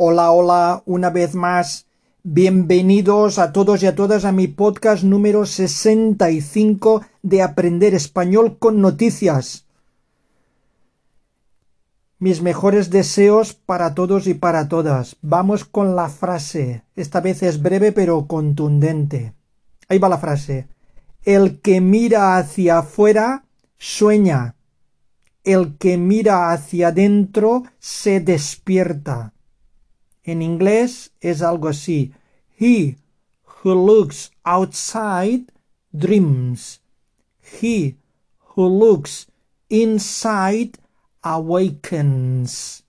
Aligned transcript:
Hola, 0.00 0.30
hola, 0.30 0.84
una 0.86 1.10
vez 1.10 1.34
más. 1.34 1.88
Bienvenidos 2.22 3.40
a 3.40 3.50
todos 3.52 3.82
y 3.82 3.86
a 3.86 3.96
todas 3.96 4.24
a 4.24 4.30
mi 4.30 4.46
podcast 4.46 5.02
número 5.02 5.44
65 5.44 7.02
de 7.22 7.42
Aprender 7.42 7.94
Español 7.94 8.58
con 8.60 8.80
Noticias. 8.80 9.66
Mis 12.20 12.42
mejores 12.42 12.90
deseos 12.90 13.54
para 13.54 13.96
todos 13.96 14.28
y 14.28 14.34
para 14.34 14.68
todas. 14.68 15.16
Vamos 15.20 15.64
con 15.64 15.96
la 15.96 16.08
frase. 16.08 16.84
Esta 16.94 17.20
vez 17.20 17.42
es 17.42 17.60
breve 17.60 17.90
pero 17.90 18.28
contundente. 18.28 19.32
Ahí 19.88 19.98
va 19.98 20.08
la 20.08 20.18
frase. 20.18 20.68
El 21.24 21.60
que 21.60 21.80
mira 21.80 22.36
hacia 22.36 22.78
afuera 22.78 23.46
sueña. 23.78 24.54
El 25.42 25.76
que 25.76 25.98
mira 25.98 26.52
hacia 26.52 26.88
adentro 26.88 27.64
se 27.80 28.20
despierta. 28.20 29.32
En 30.28 30.42
inglés 30.42 31.12
es 31.20 31.40
algo 31.40 31.68
así. 31.68 32.12
He 32.60 32.98
who 33.64 33.74
looks 33.74 34.30
outside 34.44 35.50
dreams. 35.90 36.82
He 37.40 37.96
who 38.54 38.68
looks 38.68 39.28
inside 39.70 40.72
awakens. 41.22 42.84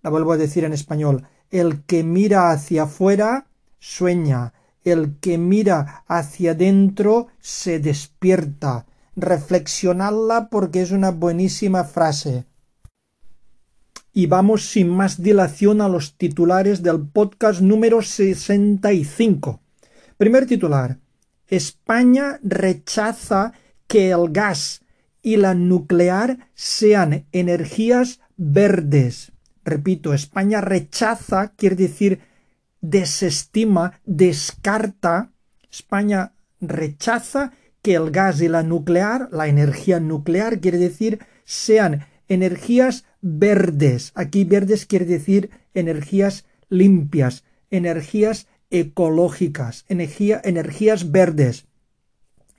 La 0.00 0.10
vuelvo 0.10 0.30
a 0.30 0.36
decir 0.36 0.62
en 0.62 0.72
español. 0.72 1.26
El 1.50 1.82
que 1.86 2.04
mira 2.04 2.52
hacia 2.52 2.84
afuera 2.84 3.48
sueña. 3.80 4.54
El 4.84 5.18
que 5.18 5.38
mira 5.38 6.04
hacia 6.06 6.52
adentro 6.52 7.26
se 7.40 7.80
despierta. 7.80 8.86
Reflexionadla 9.16 10.48
porque 10.50 10.82
es 10.82 10.92
una 10.92 11.10
buenísima 11.10 11.82
frase. 11.82 12.44
Y 14.20 14.26
vamos 14.26 14.66
sin 14.66 14.90
más 14.90 15.22
dilación 15.22 15.80
a 15.80 15.88
los 15.88 16.18
titulares 16.18 16.82
del 16.82 17.00
podcast 17.00 17.62
número 17.62 18.02
65. 18.02 19.62
Primer 20.18 20.44
titular. 20.44 20.98
España 21.46 22.38
rechaza 22.42 23.54
que 23.86 24.10
el 24.10 24.30
gas 24.30 24.82
y 25.22 25.38
la 25.38 25.54
nuclear 25.54 26.50
sean 26.52 27.24
energías 27.32 28.20
verdes. 28.36 29.32
Repito, 29.64 30.12
España 30.12 30.60
rechaza 30.60 31.54
quiere 31.56 31.76
decir 31.76 32.20
desestima, 32.82 34.00
descarta. 34.04 35.30
España 35.72 36.34
rechaza 36.60 37.52
que 37.80 37.94
el 37.94 38.10
gas 38.10 38.42
y 38.42 38.48
la 38.48 38.62
nuclear, 38.62 39.30
la 39.32 39.48
energía 39.48 39.98
nuclear 39.98 40.60
quiere 40.60 40.76
decir 40.76 41.20
sean 41.46 42.04
energías 42.30 43.04
verdes. 43.20 44.12
Aquí 44.14 44.44
verdes 44.44 44.86
quiere 44.86 45.04
decir 45.04 45.50
energías 45.74 46.46
limpias, 46.70 47.44
energías 47.70 48.46
ecológicas, 48.70 49.84
energía, 49.88 50.40
energías 50.42 51.10
verdes. 51.10 51.66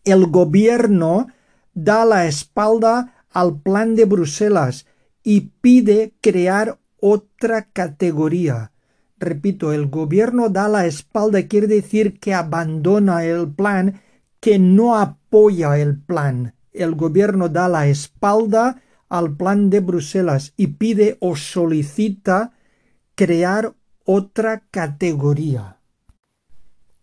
El 0.04 0.28
gobierno 0.28 1.28
da 1.74 2.04
la 2.06 2.28
espalda 2.28 3.26
al 3.30 3.60
plan 3.62 3.96
de 3.96 4.06
Bruselas 4.06 4.86
y 5.24 5.52
pide 5.62 6.14
crear 6.20 6.78
otra 7.00 7.70
categoría. 7.72 8.74
Repito, 9.18 9.72
el 9.72 9.88
gobierno 9.88 10.50
da 10.50 10.68
la 10.68 10.86
espalda 10.86 11.48
quiere 11.48 11.68
decir 11.68 12.20
que 12.20 12.34
abandona 12.34 13.24
el 13.24 13.48
plan, 13.48 14.02
que 14.42 14.60
no 14.60 14.98
apoya 14.98 15.78
el 15.78 15.98
plan. 15.98 16.56
El 16.74 16.96
gobierno 16.96 17.48
da 17.48 17.70
la 17.70 17.88
espalda 17.88 18.82
al 19.12 19.36
plan 19.36 19.70
de 19.70 19.82
Bruselas 19.82 20.54
y 20.56 20.68
pide 20.68 21.18
o 21.20 21.36
solicita 21.36 22.54
crear 23.14 23.76
otra 24.06 24.64
categoría. 24.72 25.80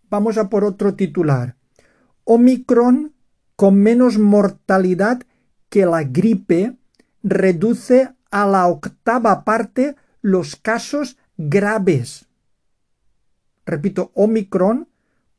Vamos 0.09 0.39
a 0.39 0.49
por 0.49 0.63
otro 0.63 0.95
titular. 0.95 1.55
Omicron 2.23 3.13
con 3.55 3.75
menos 3.75 4.17
mortalidad 4.17 5.21
que 5.69 5.85
la 5.85 6.01
gripe 6.01 6.77
reduce 7.21 8.11
a 8.31 8.47
la 8.47 8.65
octava 8.65 9.45
parte 9.45 9.95
los 10.21 10.55
casos 10.55 11.15
graves. 11.37 12.25
Repito, 13.67 14.09
Omicron 14.15 14.87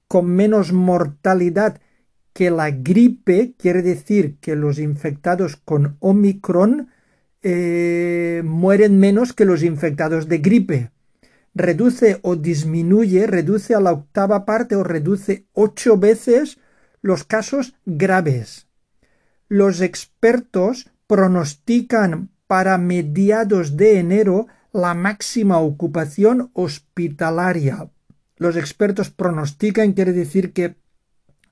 con 0.06 0.26
menos 0.26 0.72
mortalidad 0.72 1.80
que 2.40 2.50
la 2.50 2.70
gripe 2.70 3.52
quiere 3.58 3.82
decir 3.82 4.38
que 4.40 4.56
los 4.56 4.78
infectados 4.78 5.56
con 5.56 5.98
Omicron 6.00 6.88
eh, 7.42 8.40
mueren 8.46 8.98
menos 8.98 9.34
que 9.34 9.44
los 9.44 9.62
infectados 9.62 10.26
de 10.26 10.38
gripe. 10.38 10.90
Reduce 11.54 12.18
o 12.22 12.36
disminuye, 12.36 13.26
reduce 13.26 13.74
a 13.74 13.80
la 13.80 13.92
octava 13.92 14.46
parte 14.46 14.74
o 14.74 14.82
reduce 14.82 15.44
ocho 15.52 15.98
veces 15.98 16.56
los 17.02 17.24
casos 17.24 17.74
graves. 17.84 18.68
Los 19.48 19.82
expertos 19.82 20.88
pronostican 21.06 22.30
para 22.46 22.78
mediados 22.78 23.76
de 23.76 23.98
enero 23.98 24.46
la 24.72 24.94
máxima 24.94 25.58
ocupación 25.58 26.50
hospitalaria. 26.54 27.90
Los 28.38 28.56
expertos 28.56 29.10
pronostican 29.10 29.92
quiere 29.92 30.14
decir 30.14 30.54
que 30.54 30.80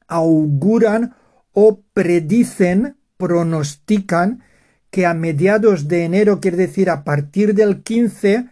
auguran 0.08 1.14
o 1.52 1.82
predicen, 1.92 2.96
pronostican 3.16 4.42
que 4.90 5.06
a 5.06 5.14
mediados 5.14 5.88
de 5.88 6.04
enero, 6.04 6.40
quiere 6.40 6.56
decir 6.56 6.90
a 6.90 7.04
partir 7.04 7.54
del 7.54 7.82
15, 7.82 8.48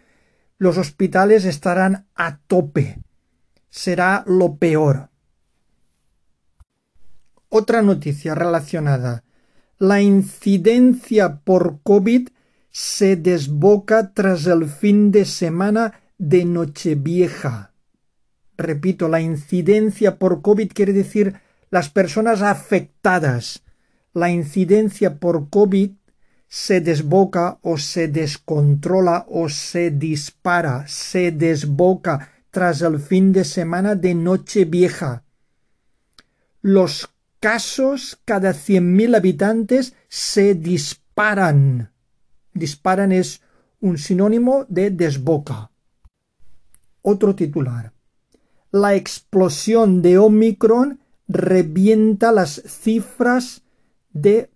los 0.59 0.79
hospitales 0.79 1.45
estarán 1.45 2.07
a 2.15 2.39
tope. 2.47 2.99
Será 3.71 4.25
lo 4.27 4.57
peor. 4.57 5.11
Otra 7.49 7.83
noticia 7.83 8.35
relacionada. 8.35 9.25
La 9.79 10.01
incidencia 10.01 11.41
por 11.41 11.81
COVID 11.83 12.29
se 12.71 13.17
desboca 13.17 14.13
tras 14.13 14.47
el 14.47 14.67
fin 14.67 15.11
de 15.11 15.25
semana 15.25 16.01
de 16.19 16.45
Nochevieja. 16.45 17.73
Repito, 18.57 19.09
la 19.09 19.21
incidencia 19.21 20.19
por 20.19 20.43
COVID 20.43 20.73
quiere 20.73 20.93
decir 20.93 21.41
las 21.71 21.91
personas 21.91 22.43
afectadas, 22.43 23.63
la 24.13 24.31
incidencia 24.31 25.19
por 25.19 25.51
COVID 25.51 25.91
se 26.49 26.81
desboca 26.81 27.59
o 27.63 27.77
se 27.77 28.09
descontrola 28.09 29.27
o 29.29 29.49
se 29.49 29.91
dispara, 29.91 30.87
se 30.87 31.33
desboca 31.33 32.31
tras 32.51 32.83
el 32.83 32.99
fin 32.99 33.33
de 33.33 33.45
semana 33.45 33.95
de 33.95 34.15
noche 34.15 34.65
vieja. 34.65 35.25
Los 36.63 37.11
casos 37.41 38.19
cada 38.25 38.55
cien 38.55 38.95
mil 38.95 39.15
habitantes 39.15 39.95
se 40.09 40.55
disparan. 40.55 41.93
Disparan 42.55 43.13
es 43.13 43.43
un 43.81 43.99
sinónimo 43.99 44.65
de 44.69 44.91
desboca. 44.91 45.71
Otro 47.03 47.35
titular. 47.35 47.93
La 48.71 48.95
explosión 48.95 50.01
de 50.03 50.19
Omicron 50.19 51.01
revienta 51.29 52.33
las 52.33 52.63
cifras 52.67 53.63
de 54.13 54.51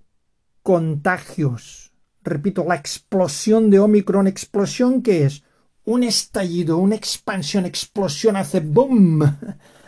contagios. 0.62 1.92
Repito, 2.22 2.64
la 2.66 2.76
explosión 2.76 3.70
de 3.70 3.81
Omicron, 3.81 4.26
explosión 4.26 5.03
que 5.03 5.25
es 5.25 5.42
un 5.84 6.03
estallido, 6.03 6.78
una 6.78 6.94
expansión, 6.94 7.66
explosión 7.66 8.36
hace 8.36 8.60
boom. 8.60 9.20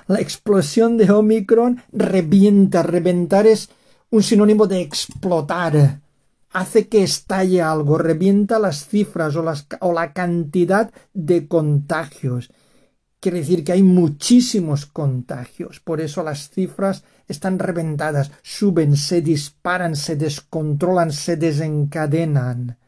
La 0.09 0.21
explosión 0.21 0.97
de 0.97 1.11
Omicron 1.11 1.83
revienta, 1.93 2.83
reventar 2.83 3.47
es 3.47 3.71
un 4.11 4.23
sinónimo 4.23 4.67
de 4.67 4.81
explotar. 4.81 6.01
Hace 6.51 6.89
que 6.89 7.03
estalle 7.03 7.63
algo, 7.63 7.97
revienta 7.97 8.59
las 8.59 8.87
cifras 8.87 9.37
o, 9.37 9.43
las, 9.43 9.67
o 9.81 9.93
la 9.93 10.13
cantidad 10.13 10.93
de 11.15 11.47
contagios. 11.47 12.51
Quiere 13.23 13.39
decir 13.39 13.63
que 13.63 13.71
hay 13.71 13.85
muchísimos 13.85 14.85
contagios, 14.85 15.79
por 15.79 16.01
eso 16.01 16.25
las 16.25 16.51
cifras 16.51 17.05
están 17.29 17.61
reventadas, 17.61 18.33
suben, 18.43 18.97
se 18.97 19.23
disparan, 19.23 19.95
se 19.95 20.17
descontrolan, 20.17 21.13
se 21.13 21.37
desencadenan. 21.37 22.79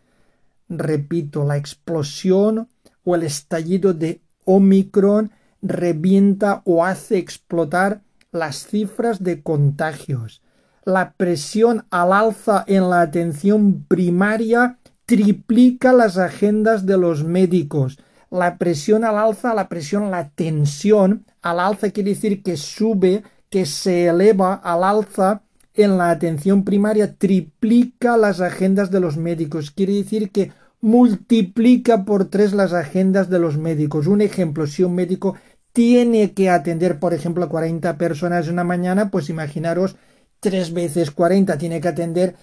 Repito, 0.69 1.45
la 1.45 1.57
explosión 1.57 2.69
o 3.05 3.15
el 3.15 3.23
estallido 3.23 3.95
de 3.95 4.23
Omicron 4.45 5.31
revienta 5.63 6.63
o 6.65 6.85
hace 6.85 7.19
explotar 7.19 8.03
las 8.33 8.67
cifras 8.67 9.23
de 9.23 9.41
contagios. 9.41 10.43
La 10.85 11.13
presión 11.13 11.87
al 11.91 12.13
alza 12.13 12.65
en 12.67 12.91
la 12.91 13.03
atención 13.03 13.85
primaria 13.87 14.79
triplica 15.07 15.93
las 15.93 16.19
agendas 16.19 16.87
de 16.87 16.99
los 16.99 17.23
médicos 17.23 18.01
la 18.35 18.59
presión 18.59 19.05
al 19.05 19.17
alza, 19.17 19.55
la 19.55 19.69
presión, 19.69 20.11
la 20.11 20.29
tensión 20.31 21.25
al 21.41 21.61
alza 21.61 21.91
quiere 21.91 22.11
decir 22.11 22.43
que 22.43 22.57
sube, 22.57 23.23
que 23.49 23.65
se 23.65 24.07
eleva 24.07 24.55
al 24.55 24.83
alza 24.83 25.43
en 25.73 25.99
la 25.99 26.11
atención 26.11 26.65
primaria, 26.65 27.15
triplica 27.15 28.17
las 28.17 28.41
agendas 28.41 28.91
de 28.91 28.99
los 28.99 29.17
médicos. 29.17 29.71
Quiere 29.71 29.93
decir 29.93 30.33
que 30.33 30.51
multiplica 30.81 32.05
por 32.05 32.25
tres 32.25 32.53
las 32.55 32.73
agendas 32.73 33.31
de 33.31 33.39
los 33.39 33.57
médicos. 33.57 34.09
Un 34.09 34.21
ejemplo, 34.21 34.67
si 34.67 34.83
un 34.83 34.97
médico 34.97 35.37
tiene 35.73 36.33
que 36.33 36.51
atender, 36.51 36.99
por 36.99 37.15
ejemplo, 37.15 37.45
a 37.45 37.49
40 37.49 37.97
personas 37.97 38.47
en 38.47 38.55
una 38.55 38.65
mañana, 38.65 39.13
pues 39.13 39.31
imaginaros 39.31 39.95
tres 40.41 40.73
veces 40.73 41.13
40, 41.13 41.57
tiene 41.57 41.81
que 41.81 41.89
atender 41.89 42.35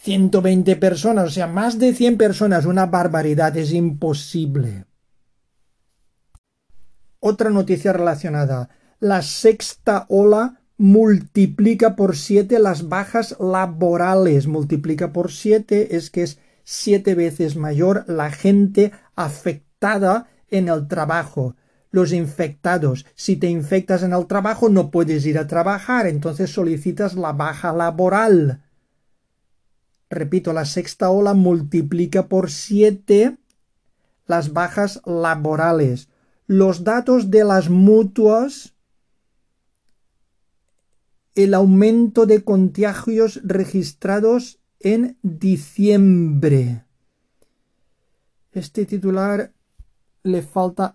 120 0.00 0.74
personas, 0.76 1.26
o 1.26 1.30
sea, 1.30 1.46
más 1.46 1.78
de 1.78 1.94
100 1.94 2.16
personas, 2.16 2.66
una 2.66 2.86
barbaridad, 2.86 3.56
es 3.56 3.72
imposible. 3.72 4.84
Otra 7.24 7.50
noticia 7.50 7.92
relacionada. 7.92 8.68
La 8.98 9.22
sexta 9.22 10.06
ola 10.08 10.60
multiplica 10.76 11.94
por 11.94 12.16
7 12.16 12.58
las 12.58 12.88
bajas 12.88 13.36
laborales. 13.38 14.48
Multiplica 14.48 15.12
por 15.12 15.30
7 15.30 15.94
es 15.94 16.10
que 16.10 16.24
es 16.24 16.40
siete 16.64 17.14
veces 17.14 17.54
mayor 17.54 18.04
la 18.08 18.32
gente 18.32 18.90
afectada 19.14 20.26
en 20.50 20.68
el 20.68 20.88
trabajo 20.88 21.54
los 21.92 22.12
infectados. 22.12 23.06
Si 23.14 23.36
te 23.36 23.48
infectas 23.48 24.02
en 24.02 24.14
el 24.14 24.26
trabajo 24.26 24.68
no 24.68 24.90
puedes 24.90 25.24
ir 25.24 25.38
a 25.38 25.46
trabajar, 25.46 26.08
entonces 26.08 26.50
solicitas 26.50 27.14
la 27.14 27.32
baja 27.32 27.72
laboral. 27.72 28.64
Repito, 30.10 30.52
la 30.52 30.64
sexta 30.64 31.10
ola 31.10 31.34
multiplica 31.34 32.26
por 32.26 32.50
siete 32.50 33.36
las 34.26 34.52
bajas 34.52 35.00
laborales. 35.04 36.08
Los 36.52 36.84
datos 36.84 37.30
de 37.30 37.44
las 37.44 37.70
mutuas, 37.70 38.74
el 41.34 41.54
aumento 41.54 42.26
de 42.26 42.44
contagios 42.44 43.40
registrados 43.42 44.60
en 44.78 45.16
diciembre. 45.22 46.84
Este 48.52 48.84
titular 48.84 49.54
le 50.24 50.42
falta 50.42 50.92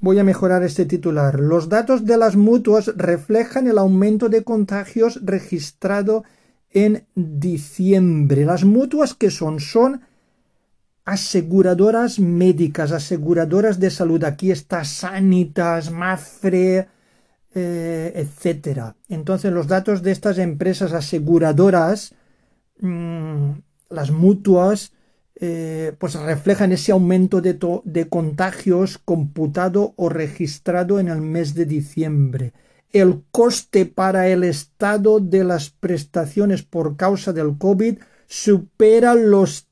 Voy 0.00 0.18
a 0.18 0.24
mejorar 0.24 0.62
este 0.62 0.86
titular. 0.86 1.38
Los 1.38 1.68
datos 1.68 2.06
de 2.06 2.16
las 2.16 2.34
mutuas 2.34 2.86
reflejan 2.96 3.66
el 3.66 3.76
aumento 3.76 4.30
de 4.30 4.42
contagios 4.42 5.20
registrado 5.22 6.24
en 6.70 7.06
diciembre. 7.14 8.46
Las 8.46 8.64
mutuas 8.64 9.12
que 9.12 9.30
son 9.30 9.60
son 9.60 10.00
aseguradoras 11.04 12.18
médicas, 12.18 12.92
aseguradoras 12.92 13.78
de 13.78 13.90
salud. 13.90 14.24
Aquí 14.24 14.50
está 14.50 14.84
Sanitas, 14.84 15.90
Mafre, 15.90 16.88
eh, 17.54 18.12
etcétera. 18.16 18.96
Entonces 19.08 19.52
los 19.52 19.68
datos 19.68 20.02
de 20.02 20.12
estas 20.12 20.38
empresas 20.38 20.92
aseguradoras, 20.92 22.14
mm, 22.80 23.50
las 23.90 24.10
mutuas, 24.10 24.92
eh, 25.36 25.94
pues 25.98 26.14
reflejan 26.14 26.72
ese 26.72 26.92
aumento 26.92 27.40
de, 27.40 27.58
de 27.84 28.08
contagios 28.08 28.98
computado 28.98 29.92
o 29.96 30.08
registrado 30.08 31.00
en 31.00 31.08
el 31.08 31.20
mes 31.20 31.54
de 31.54 31.66
diciembre. 31.66 32.52
El 32.92 33.24
coste 33.32 33.86
para 33.86 34.28
el 34.28 34.44
Estado 34.44 35.18
de 35.18 35.42
las 35.44 35.70
prestaciones 35.70 36.62
por 36.62 36.96
causa 36.96 37.32
del 37.32 37.58
COVID 37.58 37.98
supera 38.26 39.14
los 39.14 39.66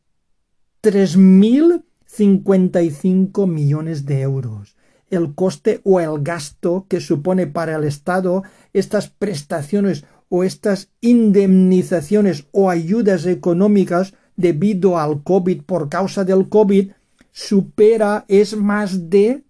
3.055 0.82 3.46
millones 3.46 4.04
de 4.04 4.20
euros. 4.20 4.76
El 5.10 5.34
coste 5.34 5.80
o 5.84 6.00
el 6.00 6.22
gasto 6.22 6.86
que 6.88 7.00
supone 7.00 7.46
para 7.46 7.76
el 7.76 7.84
Estado 7.84 8.42
estas 8.72 9.08
prestaciones 9.08 10.04
o 10.28 10.44
estas 10.44 10.90
indemnizaciones 11.00 12.46
o 12.52 12.68
ayudas 12.70 13.26
económicas 13.26 14.14
debido 14.36 14.98
al 14.98 15.22
COVID 15.22 15.62
por 15.62 15.88
causa 15.88 16.24
del 16.24 16.48
COVID 16.48 16.90
supera, 17.32 18.24
es 18.28 18.56
más 18.56 19.10
de 19.10 19.44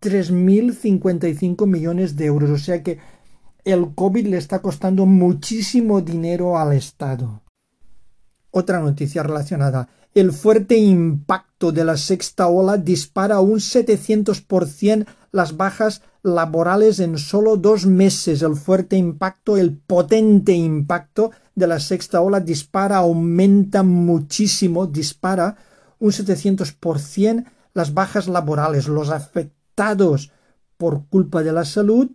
3.055 0.00 1.66
millones 1.66 2.16
de 2.16 2.26
euros. 2.26 2.50
O 2.50 2.58
sea 2.58 2.82
que 2.82 2.98
el 3.64 3.94
COVID 3.94 4.26
le 4.26 4.36
está 4.36 4.60
costando 4.60 5.06
muchísimo 5.06 6.00
dinero 6.00 6.58
al 6.58 6.74
Estado. 6.74 7.42
Otra 8.50 8.80
noticia 8.80 9.22
relacionada. 9.22 9.88
El 10.14 10.32
fuerte 10.32 10.76
impacto 10.76 11.72
de 11.72 11.84
la 11.84 11.96
sexta 11.96 12.46
ola 12.46 12.76
dispara 12.76 13.40
un 13.40 13.58
700% 13.58 15.06
las 15.32 15.56
bajas 15.56 16.02
laborales 16.22 17.00
en 17.00 17.18
solo 17.18 17.56
dos 17.56 17.84
meses. 17.84 18.42
El 18.42 18.54
fuerte 18.54 18.96
impacto, 18.96 19.56
el 19.56 19.76
potente 19.76 20.52
impacto 20.52 21.32
de 21.56 21.66
la 21.66 21.80
sexta 21.80 22.20
ola 22.20 22.38
dispara, 22.38 22.98
aumenta 22.98 23.82
muchísimo, 23.82 24.86
dispara 24.86 25.56
un 25.98 26.12
700% 26.12 27.44
las 27.74 27.92
bajas 27.92 28.28
laborales, 28.28 28.86
los 28.86 29.10
afectados 29.10 30.30
por 30.76 31.06
culpa 31.06 31.42
de 31.42 31.52
la 31.52 31.64
salud, 31.64 32.10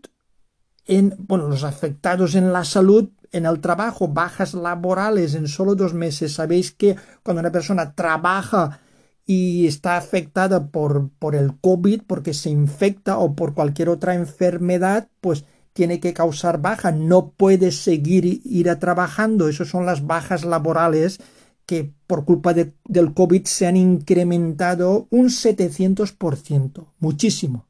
en, 0.86 1.16
bueno, 1.20 1.50
los 1.50 1.66
afectados 1.66 2.36
en 2.36 2.54
la 2.54 2.64
salud, 2.64 3.10
en 3.32 3.46
el 3.46 3.60
trabajo, 3.60 4.08
bajas 4.08 4.54
laborales 4.54 5.36
en 5.36 5.48
solo 5.48 5.76
dos 5.76 5.94
meses. 5.94 6.34
Sabéis 6.34 6.72
que 6.72 6.96
cuando 7.24 7.42
una 7.42 7.52
persona 7.52 7.94
trabaja 7.94 8.80
y 9.26 9.68
está 9.68 9.98
afectada 9.98 10.68
por, 10.68 11.10
por 11.20 11.36
el 11.36 11.58
COVID, 11.60 12.02
porque 12.08 12.34
se 12.34 12.50
infecta 12.50 13.18
o 13.20 13.36
por 13.36 13.54
cualquier 13.54 13.90
otra 13.90 14.16
enfermedad, 14.16 15.08
pues 15.22 15.46
tiene 15.74 16.00
que 16.00 16.14
causar 16.14 16.62
baja, 16.62 16.92
no 16.92 17.30
puede 17.32 17.72
seguir 17.72 18.42
ir 18.44 18.70
a 18.70 18.80
trabajando. 18.80 19.48
Esas 19.48 19.70
son 19.70 19.86
las 19.86 20.06
bajas 20.06 20.44
laborales 20.44 21.20
que 21.66 21.94
por 22.08 22.26
culpa 22.26 22.54
del 22.54 23.14
COVID 23.14 23.46
se 23.46 23.68
han 23.68 23.78
incrementado 23.78 25.08
un 25.12 25.28
700%, 25.28 26.88
muchísimo. 26.98 27.68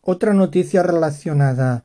Otra 0.00 0.32
noticia 0.32 0.82
relacionada. 0.82 1.84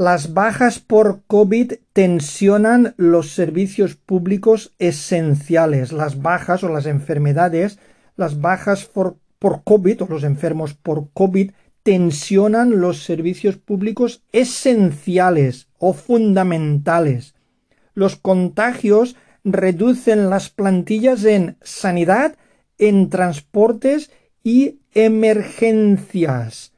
Las 0.00 0.32
bajas 0.32 0.78
por 0.78 1.22
COVID 1.26 1.72
tensionan 1.92 2.94
los 2.98 3.32
servicios 3.32 3.96
públicos 3.96 4.72
esenciales. 4.78 5.90
Las 5.90 6.22
bajas 6.22 6.62
o 6.62 6.68
las 6.68 6.86
enfermedades, 6.86 7.80
las 8.14 8.40
bajas 8.40 8.84
por, 8.84 9.16
COVID 9.40 10.04
o 10.04 10.06
los 10.06 10.22
enfermos 10.22 10.74
por 10.74 11.08
COVID 11.14 11.50
tensionan 11.82 12.78
los 12.78 13.02
servicios 13.02 13.56
públicos 13.56 14.22
esenciales 14.30 15.66
o 15.78 15.92
fundamentales. 15.94 17.34
Los 17.92 18.14
contagios 18.14 19.16
reducen 19.42 20.30
las 20.30 20.48
plantillas 20.48 21.24
en 21.24 21.56
sanidad, 21.60 22.36
en 22.78 23.10
transportes 23.10 24.12
y 24.44 24.78
emergencias. 24.94 26.72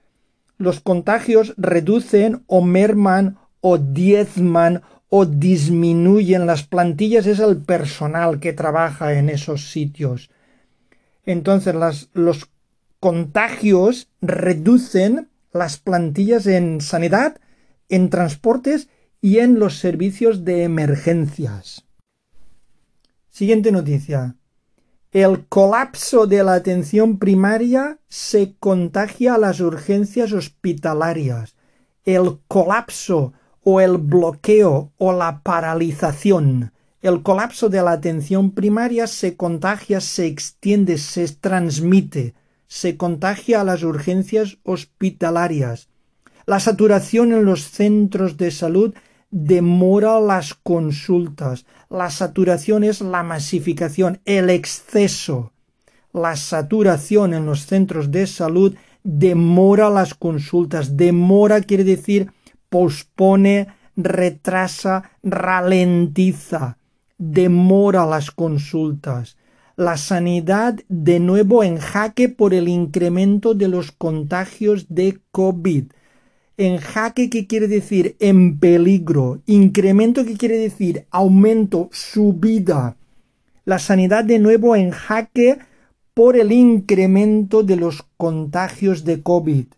Los 0.61 0.81
contagios 0.81 1.55
reducen 1.57 2.45
o 2.47 2.61
merman 2.61 3.38
o 3.62 3.79
diezman 3.79 4.83
o 5.09 5.25
disminuyen 5.25 6.45
las 6.47 6.64
plantillas 6.64 7.26
es 7.26 7.38
el 7.38 7.62
personal 7.62 8.40
que 8.40 8.52
trabaja 8.52 9.14
en 9.14 9.31
esos 9.31 9.71
sitios. 9.71 10.29
Entonces 11.25 11.75
los 12.12 12.50
contagios 13.00 14.11
reducen 14.21 15.31
las 15.50 15.79
plantillas 15.79 16.47
en 16.47 16.83
sanidad, 16.83 17.40
en 17.88 18.11
transportes 18.11 18.90
y 19.23 19.38
en 19.38 19.59
los 19.59 19.79
servicios 19.79 20.45
de 20.45 20.64
emergencias. 20.64 21.87
Siguiente 23.31 23.73
noticia. 23.73 24.37
El 25.12 25.47
colapso 25.49 26.26
de 26.26 26.45
la 26.45 26.55
atención 26.55 27.19
primaria 27.19 27.99
se 28.09 28.55
contagia 28.61 29.35
a 29.35 29.38
las 29.38 29.61
urgencias 29.61 30.33
hospitalarias. 30.33 31.55
El 32.05 32.38
colapso 32.49 33.33
o 33.62 33.81
el 33.81 33.99
bloqueo 33.99 34.93
o 34.99 35.12
la 35.12 35.43
paralización. 35.43 36.73
El 37.02 37.23
colapso 37.23 37.69
de 37.69 37.83
la 37.83 37.93
atención 37.93 38.52
primaria 38.52 39.07
se 39.07 39.37
contagia, 39.37 40.00
se 40.00 40.26
extiende, 40.26 40.99
se 40.99 41.29
transmite 41.29 42.35
se 42.71 42.97
contagia 42.97 43.61
a 43.61 43.64
las 43.64 43.83
urgencias 43.83 44.59
hospitalarias. 44.62 45.88
La 46.47 46.61
saturación 46.61 47.33
en 47.33 47.45
los 47.45 47.69
centros 47.69 48.37
de 48.37 48.52
salud 48.52 48.95
demora 49.31 50.21
las 50.21 50.55
consultas. 50.55 51.67
La 51.89 52.11
saturación 52.11 52.85
es 52.85 53.01
la 53.01 53.23
masificación, 53.23 54.21
el 54.25 54.51
exceso. 54.51 55.53
La 56.13 56.37
saturación 56.37 57.35
en 57.35 57.47
los 57.47 57.67
centros 57.67 58.11
de 58.11 58.27
salud 58.27 58.75
demora 59.05 59.91
las 59.91 60.15
consultas. 60.15 60.97
Demora 60.97 61.61
quiere 61.61 61.85
decir 61.85 62.33
pospone, 62.69 63.69
retrasa, 63.97 65.11
ralentiza. 65.23 66.79
Demora 67.19 68.07
las 68.07 68.31
consultas 68.31 69.37
la 69.81 69.97
sanidad 69.97 70.79
de 70.91 71.21
nuevo 71.21 71.65
en 71.65 71.79
jaque 71.79 72.29
por 72.29 72.53
el 72.53 72.69
incremento 72.69 73.55
de 73.55 73.67
los 73.67 73.93
contagios 73.93 74.85
de 74.91 75.21
COVID. 75.31 75.85
En 76.61 76.76
jaque, 76.76 77.31
¿qué 77.31 77.47
quiere 77.47 77.69
decir? 77.69 78.17
En 78.19 78.59
peligro. 78.59 79.40
Incremento, 79.47 80.26
¿qué 80.26 80.37
quiere 80.37 80.59
decir? 80.59 81.07
Aumento, 81.11 81.88
subida. 81.90 82.99
La 83.64 83.79
sanidad 83.79 84.25
de 84.26 84.38
nuevo 84.38 84.76
en 84.76 84.90
jaque 84.90 85.59
por 86.12 86.37
el 86.37 86.52
incremento 86.52 87.62
de 87.62 87.76
los 87.76 88.05
contagios 88.19 89.07
de 89.07 89.23
COVID. 89.23 89.69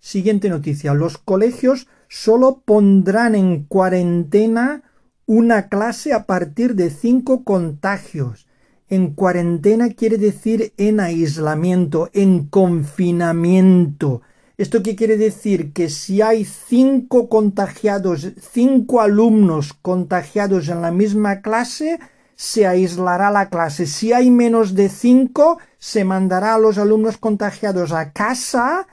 Siguiente 0.00 0.48
noticia. 0.48 0.94
Los 0.94 1.18
colegios 1.18 1.86
solo 2.08 2.62
pondrán 2.64 3.34
en 3.34 3.64
cuarentena 3.64 4.84
una 5.26 5.68
clase 5.68 6.14
a 6.14 6.24
partir 6.24 6.76
de 6.76 6.88
cinco 6.88 7.44
contagios. 7.44 8.46
En 8.88 9.12
cuarentena 9.12 9.90
quiere 9.90 10.16
decir 10.16 10.72
en 10.78 10.98
aislamiento, 10.98 12.08
en 12.14 12.46
confinamiento. 12.46 14.22
¿Esto 14.58 14.82
qué 14.82 14.96
quiere 14.96 15.18
decir? 15.18 15.74
Que 15.74 15.90
si 15.90 16.22
hay 16.22 16.46
cinco 16.46 17.28
contagiados, 17.28 18.32
cinco 18.40 19.02
alumnos 19.02 19.74
contagiados 19.74 20.68
en 20.68 20.80
la 20.80 20.90
misma 20.90 21.42
clase, 21.42 21.98
se 22.36 22.66
aislará 22.66 23.30
la 23.30 23.50
clase. 23.50 23.86
Si 23.86 24.14
hay 24.14 24.30
menos 24.30 24.74
de 24.74 24.88
cinco, 24.88 25.58
se 25.78 26.04
mandará 26.04 26.54
a 26.54 26.58
los 26.58 26.78
alumnos 26.78 27.18
contagiados 27.18 27.92
a 27.92 28.12
casa, 28.12 28.86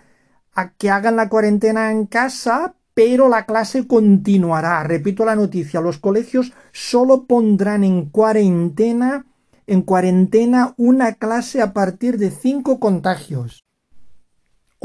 a 0.54 0.70
que 0.74 0.90
hagan 0.90 1.16
la 1.16 1.30
cuarentena 1.30 1.92
en 1.92 2.08
casa, 2.08 2.76
pero 2.94 3.30
la 3.30 3.46
clase 3.46 3.88
continuará. 3.88 4.84
Repito 4.84 5.24
la 5.24 5.38
noticia, 5.38 5.80
los 5.80 5.98
colegios 5.98 6.52
solo 6.74 7.24
pondrán 7.24 7.86
en 7.86 8.10
cuarentena, 8.10 9.28
en 9.66 9.82
cuarentena 9.82 10.74
una 10.76 11.14
clase 11.14 11.62
a 11.62 11.72
partir 11.72 12.18
de 12.18 12.32
cinco 12.32 12.82
contagios. 12.82 13.64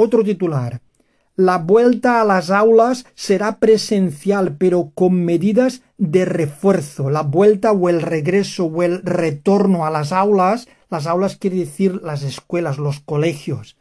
Otro 0.01 0.23
titular. 0.23 0.81
La 1.35 1.59
vuelta 1.59 2.21
a 2.21 2.25
las 2.25 2.51
aulas 2.51 3.05
será 3.17 3.59
presencial, 3.59 4.57
pero 4.57 4.93
con 4.95 5.25
medidas 5.25 5.83
de 5.97 6.25
refuerzo. 6.25 7.11
La 7.11 7.23
vuelta 7.23 7.73
o 7.73 7.89
el 7.89 8.01
regreso 8.01 8.67
o 8.67 8.85
el 8.85 9.03
retorno 9.03 9.87
a 9.87 9.91
las 9.91 10.13
aulas, 10.13 10.69
las 10.89 11.09
aulas 11.09 11.35
quiere 11.35 11.57
decir 11.57 12.01
las 12.05 12.23
escuelas, 12.23 12.79
los 12.79 13.01
colegios. 13.01 13.77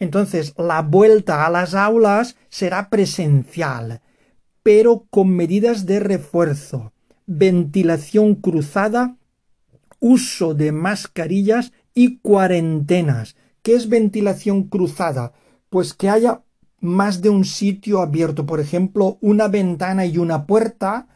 Entonces, 0.00 0.52
la 0.58 0.82
vuelta 0.82 1.46
a 1.46 1.50
las 1.50 1.74
aulas 1.76 2.34
será 2.48 2.90
presencial, 2.90 4.00
pero 4.64 5.06
con 5.10 5.28
medidas 5.28 5.86
de 5.86 6.00
refuerzo, 6.00 6.92
ventilación 7.26 8.34
cruzada, 8.34 9.14
uso 10.00 10.54
de 10.54 10.72
mascarillas 10.72 11.72
y 11.94 12.16
cuarentenas. 12.16 13.36
¿Qué 13.62 13.76
es 13.76 13.88
ventilación 13.88 14.64
cruzada? 14.64 15.34
Pues 15.72 15.94
que 15.94 16.10
haya 16.10 16.42
más 16.80 17.22
de 17.22 17.30
un 17.30 17.46
sitio 17.46 18.02
abierto, 18.02 18.44
por 18.44 18.60
ejemplo, 18.60 19.16
una 19.22 19.48
ventana 19.48 20.04
y 20.04 20.18
una 20.18 20.46
puerta, 20.46 21.08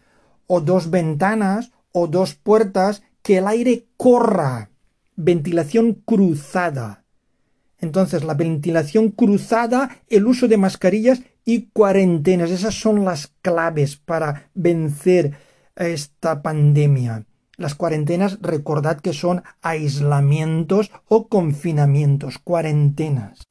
o 0.46 0.62
dos 0.62 0.88
ventanas, 0.88 1.72
o 1.92 2.06
dos 2.06 2.36
puertas, 2.36 3.02
que 3.20 3.36
el 3.36 3.48
aire 3.48 3.84
corra. 3.98 4.70
Ventilación 5.14 6.00
cruzada. 6.06 7.04
Entonces, 7.80 8.24
la 8.24 8.32
ventilación 8.32 9.10
cruzada, 9.10 9.90
el 10.08 10.26
uso 10.26 10.48
de 10.48 10.56
mascarillas 10.56 11.20
y 11.44 11.66
cuarentenas, 11.66 12.50
esas 12.50 12.80
son 12.80 13.04
las 13.04 13.34
claves 13.42 13.96
para 13.96 14.48
vencer 14.54 15.34
esta 15.76 16.40
pandemia. 16.40 17.26
Las 17.58 17.74
cuarentenas, 17.74 18.38
recordad 18.40 19.00
que 19.00 19.12
son 19.12 19.42
aislamientos 19.60 20.92
o 21.08 21.28
confinamientos, 21.28 22.38
cuarentenas. 22.38 23.45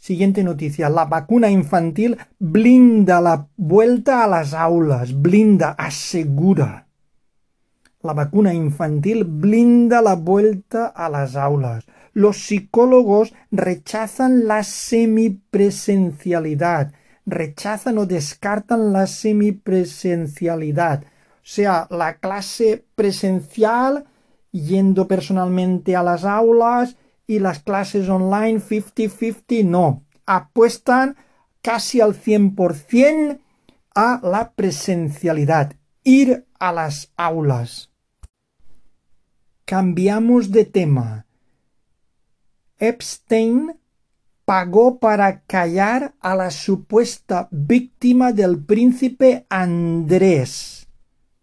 Siguiente 0.00 0.42
noticia. 0.42 0.88
La 0.88 1.04
vacuna 1.04 1.48
infantil 1.50 2.16
blinda 2.38 3.20
la 3.20 3.46
vuelta 3.58 4.24
a 4.24 4.26
las 4.26 4.54
aulas, 4.54 5.12
blinda, 5.12 5.72
asegura. 5.72 6.86
La 8.00 8.14
vacuna 8.14 8.54
infantil 8.54 9.24
blinda 9.24 10.00
la 10.00 10.14
vuelta 10.14 10.86
a 10.86 11.10
las 11.10 11.36
aulas. 11.36 11.84
Los 12.14 12.38
psicólogos 12.38 13.34
rechazan 13.50 14.48
la 14.48 14.64
semipresencialidad, 14.64 16.94
rechazan 17.26 17.98
o 17.98 18.06
descartan 18.06 18.94
la 18.94 19.06
semipresencialidad. 19.06 21.02
O 21.02 21.42
sea, 21.42 21.86
la 21.90 22.14
clase 22.14 22.86
presencial 22.94 24.06
yendo 24.50 25.06
personalmente 25.06 25.94
a 25.94 26.02
las 26.02 26.24
aulas 26.24 26.96
y 27.30 27.38
las 27.38 27.60
clases 27.60 28.08
online 28.08 28.58
50-50 28.60 29.64
no. 29.64 30.04
Apuestan 30.26 31.14
casi 31.62 32.00
al 32.00 32.20
100% 32.20 33.38
a 33.94 34.20
la 34.24 34.50
presencialidad, 34.50 35.76
ir 36.02 36.48
a 36.58 36.72
las 36.72 37.12
aulas. 37.16 37.92
Cambiamos 39.64 40.50
de 40.50 40.64
tema. 40.64 41.26
Epstein 42.78 43.78
pagó 44.44 44.98
para 44.98 45.42
callar 45.42 46.16
a 46.18 46.34
la 46.34 46.50
supuesta 46.50 47.46
víctima 47.52 48.32
del 48.32 48.58
príncipe 48.58 49.46
Andrés. 49.48 50.88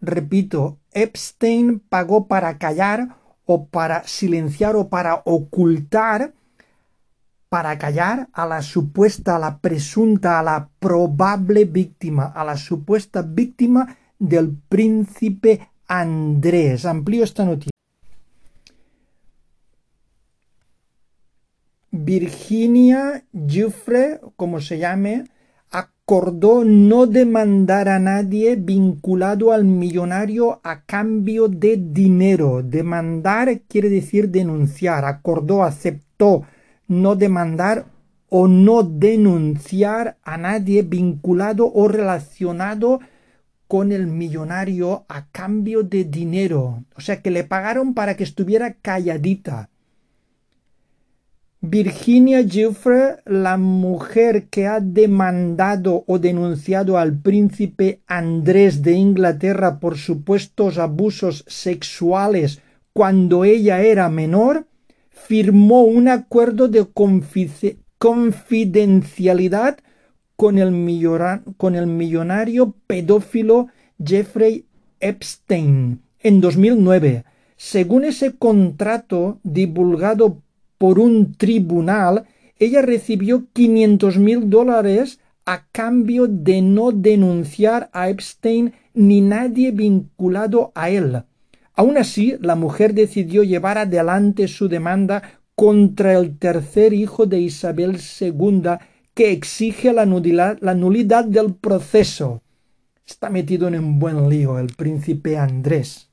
Repito, 0.01 0.79
Epstein 0.91 1.79
pagó 1.79 2.27
para 2.27 2.57
callar 2.57 3.15
o 3.47 3.65
para 3.65 4.03
silenciar 4.05 4.75
o 4.75 4.89
para 4.89 5.23
ocultar, 5.25 6.33
para 7.49 7.77
callar 7.79 8.27
a 8.33 8.45
la 8.45 8.61
supuesta, 8.61 9.37
a 9.37 9.39
la 9.39 9.57
presunta, 9.59 10.37
a 10.37 10.43
la 10.43 10.69
probable 10.79 11.63
víctima, 11.63 12.25
a 12.25 12.43
la 12.43 12.57
supuesta 12.57 13.21
víctima 13.23 13.97
del 14.19 14.55
príncipe 14.69 15.69
Andrés. 15.87 16.85
Amplío 16.85 17.23
esta 17.23 17.45
noticia. 17.45 17.71
Virginia 21.91 23.23
Giuffre, 23.31 24.19
como 24.35 24.59
se 24.59 24.77
llame, 24.77 25.23
acordó 26.09 26.63
no 26.63 27.05
demandar 27.05 27.89
a 27.89 27.99
nadie 27.99 28.55
vinculado 28.55 29.51
al 29.51 29.65
millonario 29.65 30.61
a 30.63 30.83
cambio 30.83 31.49
de 31.49 31.75
dinero. 31.75 32.63
Demandar 32.63 33.63
quiere 33.67 33.89
decir 33.89 34.29
denunciar. 34.29 35.03
Acordó, 35.03 35.65
aceptó 35.65 36.43
no 36.87 37.17
demandar 37.17 37.87
o 38.29 38.47
no 38.47 38.83
denunciar 38.83 40.17
a 40.23 40.37
nadie 40.37 40.81
vinculado 40.83 41.69
o 41.73 41.89
relacionado 41.89 43.01
con 43.67 43.91
el 43.91 44.07
millonario 44.07 45.03
a 45.09 45.27
cambio 45.27 45.83
de 45.83 46.05
dinero. 46.05 46.85
O 46.95 47.01
sea 47.01 47.21
que 47.21 47.31
le 47.31 47.43
pagaron 47.43 47.93
para 47.93 48.15
que 48.15 48.23
estuviera 48.23 48.75
calladita. 48.75 49.69
Virginia 51.69 52.43
Giuffre, 52.43 53.17
la 53.25 53.57
mujer 53.57 54.47
que 54.47 54.67
ha 54.67 54.79
demandado 54.79 56.05
o 56.07 56.17
denunciado 56.17 56.97
al 56.97 57.17
príncipe 57.17 57.99
Andrés 58.07 58.81
de 58.83 58.93
Inglaterra 58.93 59.81
por 59.81 59.97
supuestos 59.97 60.77
abusos 60.77 61.43
sexuales 61.45 62.61
cuando 62.93 63.43
ella 63.43 63.81
era 63.81 64.07
menor, 64.07 64.65
firmó 65.09 65.83
un 65.83 66.07
acuerdo 66.07 66.69
de 66.69 66.87
confidencialidad 67.97 69.77
con 70.37 70.59
el, 70.59 70.71
con 71.57 71.75
el 71.75 71.87
millonario 71.87 72.75
pedófilo 72.87 73.67
Jeffrey 74.01 74.63
Epstein 75.01 75.99
en 76.21 76.39
2009. 76.39 77.25
Según 77.57 78.05
ese 78.05 78.37
contrato 78.37 79.39
divulgado 79.43 80.41
por 80.77 80.99
un 80.99 81.33
tribunal, 81.33 82.25
ella 82.59 82.81
recibió 82.81 83.45
500 83.53 84.17
mil 84.17 84.49
dólares 84.49 85.19
a 85.45 85.65
cambio 85.71 86.27
de 86.27 86.61
no 86.61 86.91
denunciar 86.91 87.89
a 87.93 88.09
Epstein 88.09 88.73
ni 88.93 89.21
nadie 89.21 89.71
vinculado 89.71 90.71
a 90.75 90.89
él. 90.89 91.23
Aun 91.73 91.97
así, 91.97 92.35
la 92.41 92.55
mujer 92.55 92.93
decidió 92.93 93.43
llevar 93.43 93.77
adelante 93.77 94.47
su 94.47 94.67
demanda 94.67 95.39
contra 95.55 96.13
el 96.13 96.37
tercer 96.37 96.93
hijo 96.93 97.25
de 97.25 97.39
Isabel 97.39 97.97
II, 98.19 98.77
que 99.13 99.31
exige 99.31 99.93
la 99.93 100.05
nulidad, 100.05 100.57
la 100.61 100.75
nulidad 100.75 101.25
del 101.25 101.55
proceso. 101.55 102.41
Está 103.05 103.29
metido 103.29 103.67
en 103.67 103.75
un 103.75 103.99
buen 103.99 104.29
lío 104.29 104.59
el 104.59 104.67
príncipe 104.67 105.37
Andrés. 105.37 106.09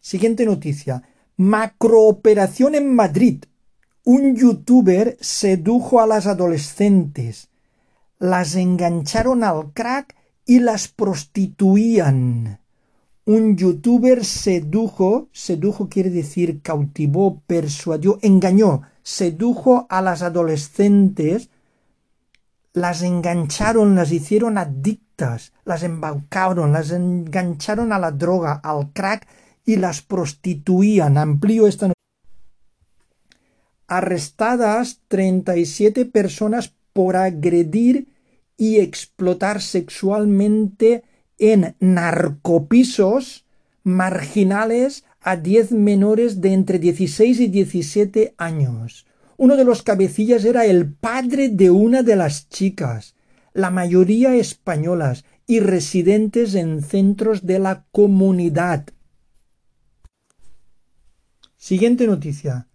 Siguiente 0.00 0.46
noticia. 0.46 1.02
Macrooperación 1.40 2.74
en 2.74 2.92
Madrid. 2.92 3.44
Un 4.02 4.34
youtuber 4.34 5.16
sedujo 5.20 6.00
a 6.00 6.06
las 6.08 6.26
adolescentes, 6.26 7.48
las 8.18 8.56
engancharon 8.56 9.44
al 9.44 9.72
crack 9.72 10.16
y 10.44 10.58
las 10.58 10.88
prostituían. 10.88 12.58
Un 13.24 13.56
youtuber 13.56 14.24
sedujo, 14.24 15.28
sedujo 15.30 15.88
quiere 15.88 16.10
decir 16.10 16.60
cautivó, 16.60 17.40
persuadió, 17.46 18.18
engañó, 18.22 18.82
sedujo 19.04 19.86
a 19.90 20.02
las 20.02 20.22
adolescentes, 20.22 21.50
las 22.72 23.02
engancharon, 23.02 23.94
las 23.94 24.10
hicieron 24.10 24.58
adictas, 24.58 25.52
las 25.64 25.84
embaucaron, 25.84 26.72
las 26.72 26.90
engancharon 26.90 27.92
a 27.92 28.00
la 28.00 28.10
droga, 28.10 28.54
al 28.54 28.92
crack 28.92 29.28
y 29.68 29.76
las 29.76 30.00
prostituían. 30.00 31.18
Amplío 31.18 31.66
esta 31.66 31.92
Arrestadas 33.86 35.02
37 35.08 36.06
personas 36.06 36.72
por 36.94 37.16
agredir 37.16 38.08
y 38.56 38.78
explotar 38.78 39.60
sexualmente 39.60 41.04
en 41.36 41.76
narcopisos 41.80 43.44
marginales 43.82 45.04
a 45.20 45.36
10 45.36 45.72
menores 45.72 46.40
de 46.40 46.54
entre 46.54 46.78
16 46.78 47.38
y 47.38 47.48
17 47.48 48.34
años. 48.38 49.04
Uno 49.36 49.54
de 49.58 49.64
los 49.64 49.82
cabecillas 49.82 50.46
era 50.46 50.64
el 50.64 50.90
padre 50.94 51.50
de 51.50 51.70
una 51.70 52.02
de 52.02 52.16
las 52.16 52.48
chicas, 52.48 53.16
la 53.52 53.68
mayoría 53.70 54.34
españolas 54.34 55.26
y 55.46 55.60
residentes 55.60 56.54
en 56.54 56.82
centros 56.82 57.44
de 57.44 57.58
la 57.58 57.84
comunidad. 57.92 58.86
Siguiente 61.58 62.06
noticia. 62.06 62.68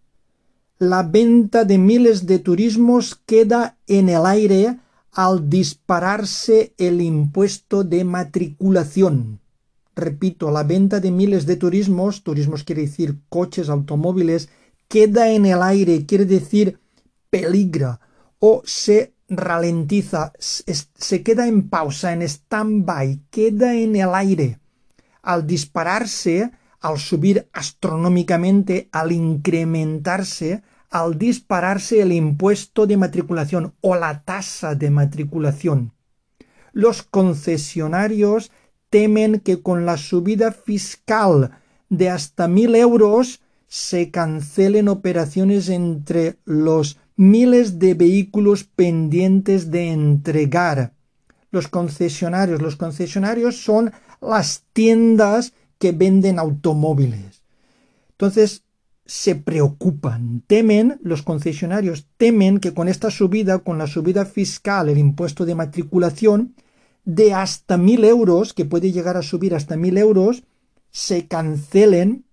La 0.78 1.04
venta 1.04 1.64
de 1.64 1.78
miles 1.78 2.26
de 2.26 2.40
turismos 2.40 3.16
queda 3.26 3.78
en 3.88 4.10
el 4.10 4.26
aire 4.26 4.78
al 5.14 5.50
dispararse 5.50 6.74
el 6.78 7.00
impuesto 7.02 7.86
de 7.86 8.04
matriculación. 8.04 9.40
Repito, 9.96 10.52
la 10.52 10.64
venta 10.64 11.00
de 11.00 11.12
miles 11.12 11.46
de 11.46 11.56
turismos, 11.56 12.24
turismos 12.24 12.66
quiere 12.66 12.82
decir 12.82 13.20
coches, 13.30 13.70
automóviles, 13.70 14.50
queda 14.90 15.32
en 15.32 15.46
el 15.46 15.64
aire, 15.64 16.06
quiere 16.06 16.26
decir 16.26 16.80
peligra 17.30 18.02
o 18.40 18.64
se 18.66 19.14
ralentiza, 19.30 20.34
se 20.38 21.24
queda 21.24 21.48
en 21.48 21.70
pausa, 21.70 22.12
en 22.12 22.22
stand-by, 22.22 23.22
queda 23.30 23.76
en 23.76 23.96
el 23.96 24.14
aire. 24.14 24.60
Al 25.22 25.48
dispararse, 25.48 26.52
al 26.84 27.00
subir 27.00 27.48
astronómicamente, 27.54 28.90
al 28.92 29.14
incrementarse, 29.14 30.64
al 30.92 31.18
dispararse 31.18 32.02
el 32.02 32.12
impuesto 32.12 32.86
de 32.86 32.98
matriculación 32.98 33.74
o 33.82 33.96
la 33.96 34.24
tasa 34.24 34.76
de 34.76 34.92
matriculación. 34.92 35.94
Los 36.74 37.02
concesionarios 37.02 38.52
temen 38.90 39.40
que 39.40 39.62
con 39.62 39.86
la 39.86 39.98
subida 39.98 40.52
fiscal 40.52 41.52
de 41.90 42.10
hasta 42.10 42.48
mil 42.48 42.76
euros 42.76 43.42
se 43.68 44.12
cancelen 44.12 44.90
operaciones 44.90 45.70
entre 45.70 46.36
los 46.44 47.00
miles 47.16 47.80
de 47.80 47.94
vehículos 47.94 48.66
pendientes 48.66 49.72
de 49.72 49.90
entregar. 49.90 50.92
Los 51.50 51.70
concesionarios, 51.70 52.62
los 52.62 52.76
concesionarios 52.76 53.64
son 53.64 53.94
las 54.22 54.64
tiendas 54.74 55.54
que 55.84 55.92
venden 55.92 56.40
automóviles. 56.40 57.44
Entonces, 58.12 58.64
se 59.06 59.36
preocupan, 59.36 60.42
temen, 60.48 60.98
los 61.04 61.24
concesionarios 61.24 62.08
temen 62.16 62.62
que 62.62 62.74
con 62.74 62.88
esta 62.88 63.12
subida, 63.12 63.60
con 63.60 63.78
la 63.78 63.86
subida 63.86 64.24
fiscal, 64.24 64.88
el 64.88 64.98
impuesto 64.98 65.46
de 65.46 65.56
matriculación, 65.56 66.56
de 67.04 67.34
hasta 67.34 67.76
mil 67.76 68.06
euros, 68.06 68.54
que 68.54 68.64
puede 68.64 68.94
llegar 68.94 69.18
a 69.18 69.24
subir 69.24 69.56
hasta 69.56 69.76
mil 69.76 69.98
euros, 69.98 70.44
se 70.90 71.28
cancelen 71.28 72.24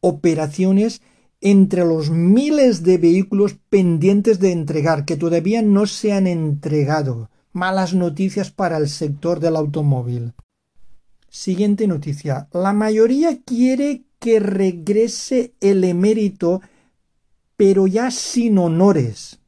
operaciones 0.00 1.02
entre 1.42 1.84
los 1.84 2.08
miles 2.08 2.84
de 2.84 2.96
vehículos 2.96 3.58
pendientes 3.68 4.38
de 4.38 4.52
entregar, 4.52 5.04
que 5.04 5.18
todavía 5.18 5.60
no 5.60 5.84
se 5.84 6.14
han 6.14 6.26
entregado. 6.26 7.28
Malas 7.52 7.92
noticias 7.92 8.50
para 8.50 8.78
el 8.78 8.88
sector 8.88 9.40
del 9.40 9.56
automóvil. 9.56 10.32
Siguiente 11.36 11.86
noticia. 11.86 12.48
La 12.50 12.72
mayoría 12.72 13.42
quiere 13.44 14.04
que 14.18 14.40
regrese 14.40 15.52
el 15.60 15.84
emérito, 15.84 16.62
pero 17.58 17.86
ya 17.86 18.10
sin 18.10 18.56
honores. 18.56 19.38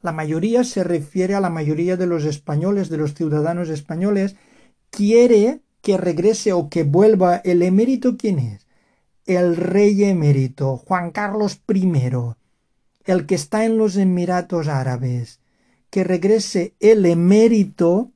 La 0.00 0.12
mayoría 0.12 0.62
se 0.62 0.84
refiere 0.84 1.34
a 1.34 1.40
la 1.40 1.50
mayoría 1.50 1.96
de 1.96 2.06
los 2.06 2.24
españoles, 2.24 2.88
de 2.88 2.98
los 2.98 3.14
ciudadanos 3.14 3.68
españoles, 3.68 4.36
quiere 4.90 5.60
que 5.82 5.96
regrese 5.96 6.52
o 6.52 6.68
que 6.68 6.84
vuelva 6.84 7.38
el 7.38 7.62
emérito. 7.62 8.16
¿Quién 8.16 8.38
es? 8.38 8.66
El 9.26 9.56
rey 9.56 10.04
emérito, 10.04 10.76
Juan 10.76 11.10
Carlos 11.10 11.60
I, 11.68 11.92
el 13.06 13.26
que 13.26 13.34
está 13.34 13.64
en 13.64 13.76
los 13.76 13.96
Emiratos 13.96 14.68
Árabes. 14.68 15.40
Que 15.90 16.04
regrese 16.04 16.74
el 16.78 17.04
emérito, 17.04 18.12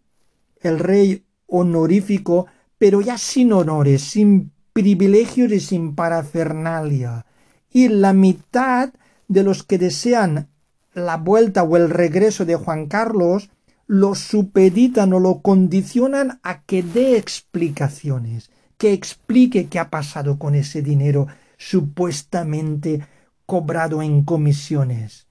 el 0.60 0.78
rey 0.78 1.24
honorífico, 1.48 2.46
pero 2.82 3.00
ya 3.00 3.16
sin 3.16 3.52
honores, 3.52 4.02
sin 4.02 4.50
privilegios 4.72 5.52
y 5.52 5.60
sin 5.60 5.94
parafernalia. 5.94 7.26
Y 7.70 7.86
la 7.86 8.12
mitad 8.12 8.92
de 9.28 9.44
los 9.44 9.62
que 9.62 9.78
desean 9.78 10.48
la 10.92 11.16
vuelta 11.16 11.62
o 11.62 11.76
el 11.76 11.90
regreso 11.90 12.44
de 12.44 12.56
Juan 12.56 12.86
Carlos 12.86 13.50
lo 13.86 14.16
supeditan 14.16 15.12
o 15.12 15.20
lo 15.20 15.42
condicionan 15.42 16.40
a 16.42 16.62
que 16.62 16.82
dé 16.82 17.16
explicaciones, 17.16 18.50
que 18.78 18.92
explique 18.92 19.68
qué 19.68 19.78
ha 19.78 19.88
pasado 19.88 20.40
con 20.40 20.56
ese 20.56 20.82
dinero 20.82 21.28
supuestamente 21.58 23.06
cobrado 23.46 24.02
en 24.02 24.24
comisiones. 24.24 25.28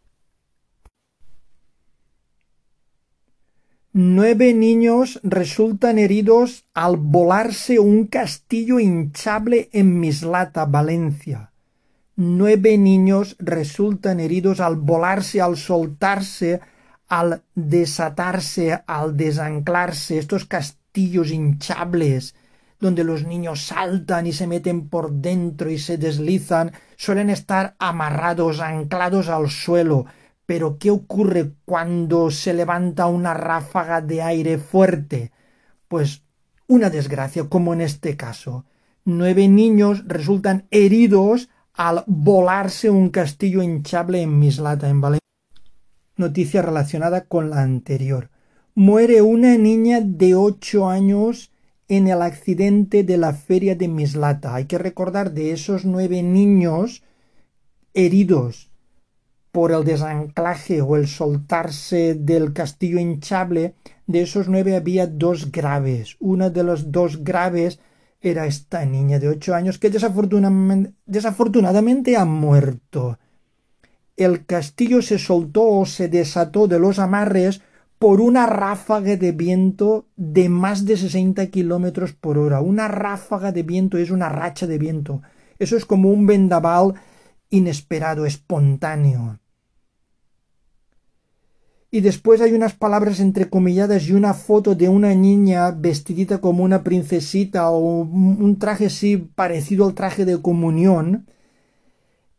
Nueve 3.93 4.53
niños 4.53 5.19
resultan 5.21 5.99
heridos 5.99 6.63
al 6.73 6.95
volarse 6.95 7.77
un 7.77 8.07
castillo 8.07 8.79
hinchable 8.79 9.69
en 9.73 9.99
Mislata, 9.99 10.63
Valencia. 10.63 11.51
Nueve 12.15 12.77
niños 12.77 13.35
resultan 13.37 14.21
heridos 14.21 14.61
al 14.61 14.77
volarse, 14.77 15.41
al 15.41 15.57
soltarse, 15.57 16.61
al 17.09 17.43
desatarse, 17.53 18.81
al 18.87 19.17
desanclarse, 19.17 20.19
estos 20.19 20.45
castillos 20.45 21.29
hinchables 21.29 22.33
donde 22.79 23.03
los 23.03 23.25
niños 23.25 23.65
saltan 23.67 24.25
y 24.25 24.31
se 24.31 24.47
meten 24.47 24.87
por 24.87 25.11
dentro 25.11 25.69
y 25.69 25.77
se 25.77 25.97
deslizan, 25.97 26.71
suelen 26.95 27.29
estar 27.29 27.75
amarrados, 27.77 28.61
anclados 28.61 29.27
al 29.27 29.49
suelo, 29.49 30.05
pero 30.51 30.77
¿qué 30.77 30.91
ocurre 30.91 31.53
cuando 31.63 32.29
se 32.29 32.53
levanta 32.53 33.07
una 33.07 33.33
ráfaga 33.33 34.01
de 34.01 34.21
aire 34.21 34.57
fuerte? 34.57 35.31
Pues 35.87 36.23
una 36.67 36.89
desgracia, 36.89 37.47
como 37.47 37.71
en 37.71 37.79
este 37.79 38.17
caso. 38.17 38.65
Nueve 39.05 39.47
niños 39.47 40.03
resultan 40.07 40.67
heridos 40.69 41.47
al 41.73 42.03
volarse 42.05 42.89
un 42.89 43.11
castillo 43.11 43.61
hinchable 43.61 44.21
en 44.21 44.39
Mislata, 44.39 44.89
en 44.89 44.99
Valencia. 44.99 45.25
Noticia 46.17 46.61
relacionada 46.61 47.21
con 47.21 47.49
la 47.49 47.61
anterior. 47.61 48.29
Muere 48.75 49.21
una 49.21 49.57
niña 49.57 50.01
de 50.03 50.35
ocho 50.35 50.89
años 50.89 51.53
en 51.87 52.09
el 52.09 52.21
accidente 52.21 53.03
de 53.03 53.17
la 53.17 53.31
feria 53.31 53.75
de 53.75 53.87
Mislata. 53.87 54.53
Hay 54.55 54.65
que 54.65 54.77
recordar 54.77 55.31
de 55.31 55.53
esos 55.53 55.85
nueve 55.85 56.21
niños 56.23 57.03
heridos 57.93 58.70
por 59.51 59.71
el 59.71 59.83
desanclaje 59.83 60.81
o 60.81 60.95
el 60.95 61.07
soltarse 61.07 62.15
del 62.15 62.53
castillo 62.53 62.99
hinchable, 62.99 63.75
de 64.07 64.21
esos 64.21 64.47
nueve 64.47 64.75
había 64.75 65.07
dos 65.07 65.51
graves. 65.51 66.15
Una 66.19 66.49
de 66.49 66.63
los 66.63 66.91
dos 66.91 67.23
graves 67.23 67.79
era 68.21 68.45
esta 68.45 68.85
niña 68.85 69.19
de 69.19 69.27
ocho 69.27 69.53
años 69.53 69.77
que 69.77 69.89
desafortunadamente, 69.89 70.93
desafortunadamente 71.05 72.15
ha 72.15 72.25
muerto. 72.25 73.19
El 74.15 74.45
castillo 74.45 75.01
se 75.01 75.17
soltó 75.17 75.67
o 75.67 75.85
se 75.85 76.07
desató 76.07 76.67
de 76.67 76.79
los 76.79 76.99
amarres 76.99 77.61
por 77.99 78.21
una 78.21 78.45
ráfaga 78.45 79.15
de 79.15 79.31
viento 79.31 80.07
de 80.15 80.49
más 80.49 80.85
de 80.85 80.97
60 80.97 81.47
kilómetros 81.47 82.13
por 82.13 82.37
hora. 82.37 82.61
Una 82.61 82.87
ráfaga 82.87 83.51
de 83.51 83.63
viento 83.63 83.97
es 83.97 84.11
una 84.11 84.29
racha 84.29 84.65
de 84.65 84.77
viento. 84.77 85.21
Eso 85.59 85.75
es 85.75 85.85
como 85.85 86.09
un 86.09 86.25
vendaval 86.25 86.95
inesperado, 87.49 88.25
espontáneo 88.25 89.40
y 91.93 91.99
después 91.99 92.39
hay 92.39 92.53
unas 92.53 92.73
palabras 92.73 93.19
entrecomilladas 93.19 94.07
y 94.07 94.13
una 94.13 94.33
foto 94.33 94.75
de 94.75 94.87
una 94.87 95.13
niña 95.13 95.71
vestidita 95.71 96.39
como 96.39 96.63
una 96.63 96.83
princesita 96.83 97.69
o 97.69 98.03
un 98.03 98.57
traje 98.57 98.85
así 98.85 99.17
parecido 99.17 99.85
al 99.85 99.93
traje 99.93 100.23
de 100.23 100.41
comunión. 100.41 101.27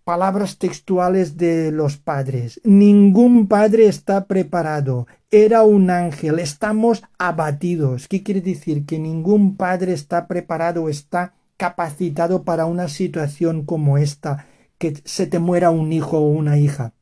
Palabras 0.04 0.56
textuales 0.56 1.36
de 1.36 1.70
los 1.70 1.98
padres. 1.98 2.62
Ningún 2.64 3.46
padre 3.46 3.86
está 3.86 4.24
preparado. 4.24 5.06
Era 5.30 5.64
un 5.64 5.90
ángel. 5.90 6.38
Estamos 6.38 7.02
abatidos. 7.18 8.08
¿Qué 8.08 8.22
quiere 8.22 8.40
decir? 8.40 8.86
Que 8.86 8.98
ningún 8.98 9.56
padre 9.56 9.92
está 9.92 10.26
preparado, 10.26 10.88
está 10.88 11.34
capacitado 11.58 12.42
para 12.42 12.64
una 12.64 12.88
situación 12.88 13.64
como 13.64 13.98
esta, 13.98 14.46
que 14.78 14.94
se 15.04 15.26
te 15.26 15.38
muera 15.38 15.70
un 15.70 15.92
hijo 15.92 16.18
o 16.18 16.30
una 16.30 16.56
hija. 16.56 16.94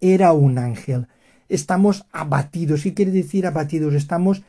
Era 0.00 0.32
un 0.32 0.58
ángel 0.58 1.08
estamos 1.52 2.06
abatidos. 2.12 2.82
¿Qué 2.82 2.94
quiere 2.94 3.12
decir 3.12 3.46
abatidos? 3.46 3.94
Estamos 3.94 4.42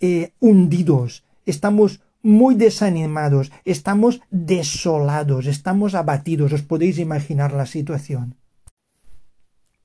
eh, 0.00 0.32
hundidos, 0.40 1.24
estamos 1.44 2.00
muy 2.22 2.54
desanimados, 2.54 3.52
estamos 3.64 4.20
desolados, 4.30 5.46
estamos 5.46 5.94
abatidos. 5.94 6.52
Os 6.52 6.62
podéis 6.62 6.98
imaginar 6.98 7.52
la 7.52 7.66
situación. 7.66 8.34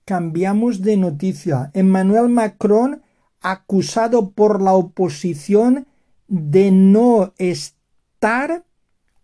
Cambiamos 0.05 0.81
de 0.81 0.97
noticia. 0.97 1.71
Emmanuel 1.73 2.29
Macron 2.29 3.01
acusado 3.41 4.31
por 4.31 4.61
la 4.61 4.73
oposición 4.73 5.85
de 6.27 6.71
no 6.71 7.33
estar 7.37 8.63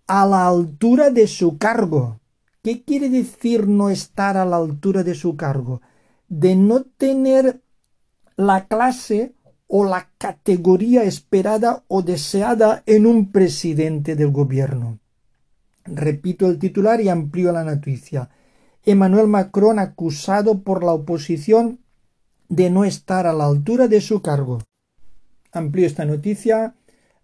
a 0.07 0.25
la 0.25 0.47
altura 0.47 1.09
de 1.09 1.27
su 1.27 1.57
cargo. 1.57 2.19
¿Qué 2.61 2.83
quiere 2.83 3.09
decir 3.09 3.67
no 3.67 3.89
estar 3.89 4.35
a 4.35 4.45
la 4.45 4.57
altura 4.57 5.03
de 5.03 5.15
su 5.15 5.37
cargo? 5.37 5.81
De 6.29 6.55
no 6.55 6.83
tener 6.83 7.61
la 8.37 8.67
clase 8.67 9.33
o 9.67 9.85
la 9.85 10.09
categoría 10.17 11.03
esperada 11.03 11.83
o 11.87 12.01
deseada 12.01 12.83
en 12.85 13.05
un 13.05 13.31
presidente 13.31 14.15
del 14.15 14.31
gobierno. 14.31 14.99
Repito 15.85 16.47
el 16.47 16.57
titular 16.57 17.01
y 17.01 17.09
amplío 17.09 17.51
la 17.51 17.63
noticia. 17.63 18.29
Emmanuel 18.85 19.27
Macron 19.27 19.77
acusado 19.77 20.63
por 20.63 20.83
la 20.83 20.93
oposición 20.93 21.79
de 22.47 22.69
no 22.69 22.85
estar 22.85 23.27
a 23.27 23.33
la 23.33 23.45
altura 23.45 23.87
de 23.87 24.01
su 24.01 24.21
cargo. 24.21 24.59
Amplío 25.51 25.85
esta 25.85 26.05
noticia. 26.05 26.75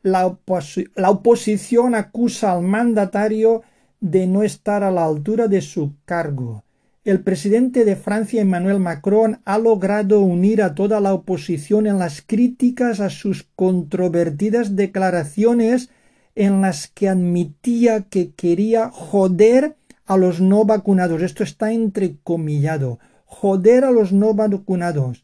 La, 0.04 0.28
oposición 0.28 1.96
acusa 1.96 2.52
al 2.52 2.62
mandatario 2.62 3.64
de 4.00 4.28
no 4.28 4.44
estar 4.44 4.84
a 4.84 4.92
la 4.92 5.06
altura 5.06 5.48
de 5.48 5.62
su 5.62 5.96
cargo. 6.06 6.65
El 7.06 7.22
presidente 7.22 7.86
de 7.86 7.96
Francia, 7.96 8.42
Emmanuel 8.42 8.80
Macron, 8.80 9.40
ha 9.46 9.60
logrado 9.60 10.22
unir 10.22 10.64
a 10.64 10.74
toda 10.74 11.00
la 11.00 11.14
oposición 11.14 11.86
en 11.86 12.00
las 12.00 12.24
críticas 12.24 13.00
a 13.00 13.12
sus 13.12 13.48
controvertidas 13.56 14.76
declaraciones 14.76 15.92
en 16.34 16.62
las 16.62 16.88
que 16.88 17.08
admitía 17.08 18.02
que 18.02 18.32
quería 18.32 18.90
joder 18.90 19.76
a 20.08 20.18
los 20.18 20.42
no 20.42 20.66
vacunados. 20.66 21.22
Esto 21.22 21.44
está 21.44 21.72
entrecomillado 21.72 22.98
joder 23.26 23.84
a 23.84 23.92
los 23.92 24.12
no 24.12 24.34
vacunados. 24.34 25.24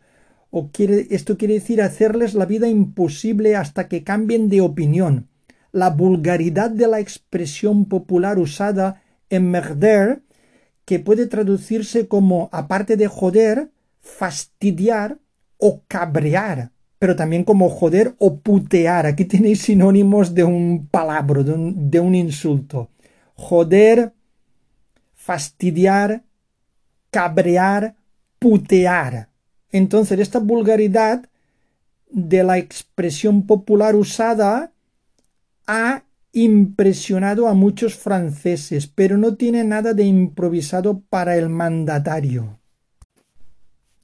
O 0.51 0.69
quiere, 0.69 1.07
esto 1.09 1.37
quiere 1.37 1.55
decir 1.55 1.81
hacerles 1.81 2.35
la 2.35 2.45
vida 2.45 2.67
imposible 2.67 3.55
hasta 3.55 3.87
que 3.87 4.03
cambien 4.03 4.49
de 4.49 4.61
opinión. 4.61 5.29
La 5.71 5.89
vulgaridad 5.89 6.69
de 6.69 6.87
la 6.87 6.99
expresión 6.99 7.85
popular 7.85 8.37
usada 8.37 9.01
en 9.29 9.49
merder, 9.49 10.21
que 10.85 10.99
puede 10.99 11.27
traducirse 11.27 12.07
como, 12.07 12.49
aparte 12.51 12.97
de 12.97 13.07
joder, 13.07 13.71
fastidiar 14.01 15.19
o 15.57 15.81
cabrear, 15.87 16.71
pero 16.99 17.15
también 17.15 17.43
como 17.43 17.69
joder 17.69 18.15
o 18.17 18.37
putear. 18.37 19.05
Aquí 19.05 19.25
tenéis 19.25 19.61
sinónimos 19.61 20.33
de 20.33 20.43
un 20.43 20.87
palabra, 20.87 21.43
de 21.43 21.53
un, 21.53 21.89
de 21.91 21.99
un 21.99 22.15
insulto. 22.15 22.89
Joder, 23.35 24.13
fastidiar, 25.13 26.23
cabrear, 27.11 27.95
putear. 28.39 29.29
Entonces, 29.71 30.19
esta 30.19 30.39
vulgaridad 30.39 31.29
de 32.09 32.43
la 32.43 32.57
expresión 32.57 33.45
popular 33.45 33.95
usada 33.95 34.71
ha 35.67 36.03
impresionado 36.33 37.47
a 37.47 37.53
muchos 37.53 37.95
franceses, 37.95 38.87
pero 38.87 39.17
no 39.17 39.35
tiene 39.35 39.63
nada 39.63 39.93
de 39.93 40.03
improvisado 40.03 41.01
para 41.09 41.35
el 41.37 41.49
mandatario. 41.49 42.59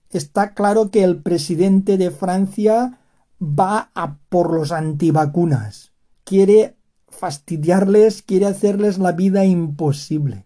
Está 0.10 0.54
claro 0.54 0.90
que 0.90 1.04
el 1.04 1.22
presidente 1.22 1.98
de 1.98 2.12
Francia 2.12 3.00
va 3.42 3.92
a 3.94 4.18
por 4.30 4.54
los 4.54 4.72
antivacunas. 4.72 5.92
Quiere 6.24 6.76
fastidiarles, 7.08 8.22
quiere 8.22 8.46
hacerles 8.46 8.98
la 8.98 9.12
vida 9.12 9.46
imposible. 9.46 10.46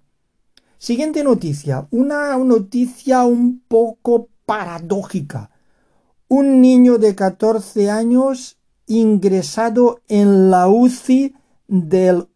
Siguiente 0.77 1.23
noticia, 1.23 1.87
una 1.91 2.35
noticia 2.37 3.23
un 3.23 3.61
poco 3.67 4.29
paradójica. 4.45 5.51
Un 6.27 6.61
niño 6.61 6.97
de 6.97 7.13
14 7.13 7.91
años 7.91 8.57
ingresado 8.87 10.01
en 10.07 10.49
la 10.49 10.67
UCI 10.67 11.35
del 11.71 12.27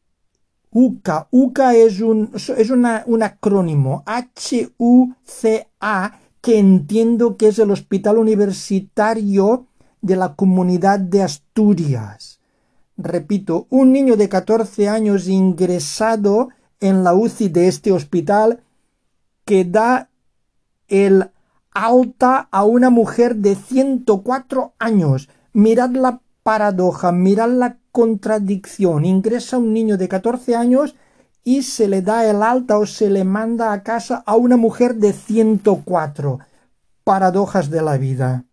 UCA. 0.71 1.27
UCA 1.29 1.75
es 1.75 1.99
un, 1.99 2.31
es 2.33 2.69
un 2.69 3.23
acrónimo, 3.23 4.03
H-U-C-A, 4.05 6.19
que 6.41 6.57
entiendo 6.57 7.37
que 7.37 7.49
es 7.49 7.59
el 7.59 7.71
Hospital 7.71 8.17
Universitario 8.17 9.67
de 10.01 10.15
la 10.15 10.35
Comunidad 10.35 10.99
de 10.99 11.21
Asturias. 11.21 12.39
Repito, 12.97 13.67
un 13.69 13.91
niño 13.91 14.15
de 14.15 14.29
14 14.29 14.87
años 14.87 15.27
ingresado 15.27 16.49
en 16.79 17.03
la 17.03 17.13
UCI 17.13 17.49
de 17.49 17.67
este 17.67 17.91
hospital 17.91 18.61
que 19.43 19.65
da 19.65 20.09
el 20.87 21.29
alta 21.71 22.47
a 22.51 22.63
una 22.63 22.89
mujer 22.89 23.35
de 23.35 23.55
104 23.55 24.73
años. 24.79 25.29
Mirad 25.51 25.89
la 25.91 26.21
paradoja, 26.43 27.11
mirad 27.11 27.49
la 27.49 27.77
contradicción. 27.95 29.05
Ingresa 29.05 29.57
un 29.57 29.71
niño 29.71 29.95
de 29.95 30.09
14 30.09 30.53
años 30.53 30.97
y 31.45 31.63
se 31.63 31.87
le 31.87 32.01
da 32.01 32.29
el 32.29 32.43
alta 32.43 32.77
o 32.77 32.85
se 32.85 33.09
le 33.09 33.23
manda 33.23 33.71
a 33.71 33.83
casa 33.83 34.21
a 34.25 34.35
una 34.35 34.57
mujer 34.57 34.95
de 34.95 35.13
104. 35.13 36.39
Paradojas 37.05 37.69
de 37.69 37.81
la 37.81 37.97
vida. 37.97 38.43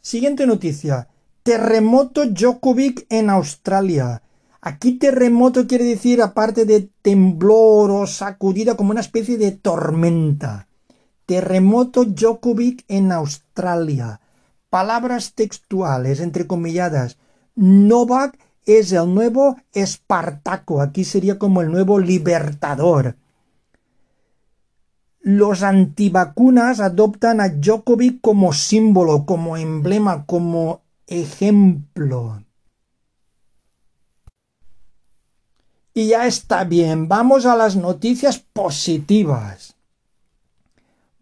Siguiente 0.00 0.46
noticia. 0.46 1.08
Terremoto 1.42 2.24
Djokovic 2.24 3.04
en 3.10 3.28
Australia. 3.28 4.22
Aquí 4.62 4.92
terremoto 4.92 5.66
quiere 5.66 5.84
decir, 5.84 6.22
aparte 6.22 6.64
de 6.64 6.88
temblor 7.02 7.90
o 7.90 8.06
sacudida, 8.06 8.78
como 8.78 8.92
una 8.92 9.02
especie 9.02 9.36
de 9.36 9.52
tormenta. 9.52 10.68
Terremoto 11.26 12.06
Djokovic 12.06 12.82
en 12.88 13.12
Australia. 13.12 14.20
Palabras 14.70 15.34
textuales, 15.34 16.20
entrecomilladas. 16.20 17.18
Novak 17.56 18.38
es 18.66 18.92
el 18.92 19.14
nuevo 19.14 19.56
Espartaco. 19.72 20.82
Aquí 20.82 21.04
sería 21.04 21.38
como 21.38 21.62
el 21.62 21.72
nuevo 21.72 21.98
libertador. 21.98 23.16
Los 25.20 25.62
antivacunas 25.62 26.80
adoptan 26.80 27.40
a 27.40 27.48
Djokovic 27.48 28.20
como 28.20 28.52
símbolo, 28.52 29.24
como 29.24 29.56
emblema, 29.56 30.26
como 30.26 30.82
ejemplo. 31.06 32.42
Y 35.94 36.08
ya 36.08 36.26
está 36.26 36.64
bien, 36.64 37.08
vamos 37.08 37.46
a 37.46 37.56
las 37.56 37.74
noticias 37.74 38.38
positivas. 38.38 39.74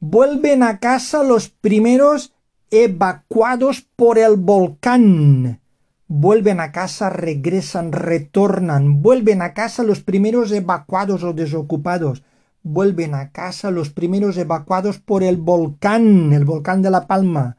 Vuelven 0.00 0.64
a 0.64 0.80
casa 0.80 1.22
los 1.22 1.48
primeros 1.48 2.34
evacuados 2.70 3.86
por 3.94 4.18
el 4.18 4.34
volcán. 4.36 5.60
Vuelven 6.06 6.60
a 6.60 6.72
casa, 6.72 7.10
regresan, 7.10 7.92
retornan. 7.92 9.02
Vuelven 9.02 9.42
a 9.42 9.54
casa 9.54 9.82
los 9.82 10.00
primeros 10.00 10.52
evacuados 10.52 11.22
o 11.24 11.32
desocupados. 11.32 12.22
Vuelven 12.62 13.14
a 13.14 13.30
casa 13.30 13.70
los 13.70 13.90
primeros 13.90 14.36
evacuados 14.36 14.98
por 14.98 15.22
el 15.22 15.36
volcán, 15.36 16.32
el 16.32 16.44
volcán 16.44 16.82
de 16.82 16.90
La 16.90 17.06
Palma. 17.06 17.56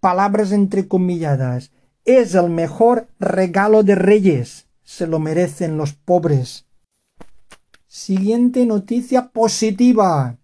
Palabras 0.00 0.52
entrecomilladas. 0.52 1.72
Es 2.04 2.34
el 2.34 2.50
mejor 2.50 3.08
regalo 3.18 3.82
de 3.82 3.94
Reyes 3.94 4.64
se 4.84 5.06
lo 5.06 5.18
merecen 5.18 5.76
los 5.76 5.94
pobres. 5.94 6.66
Siguiente 7.86 8.66
noticia 8.66 9.30
positiva. 9.30 10.36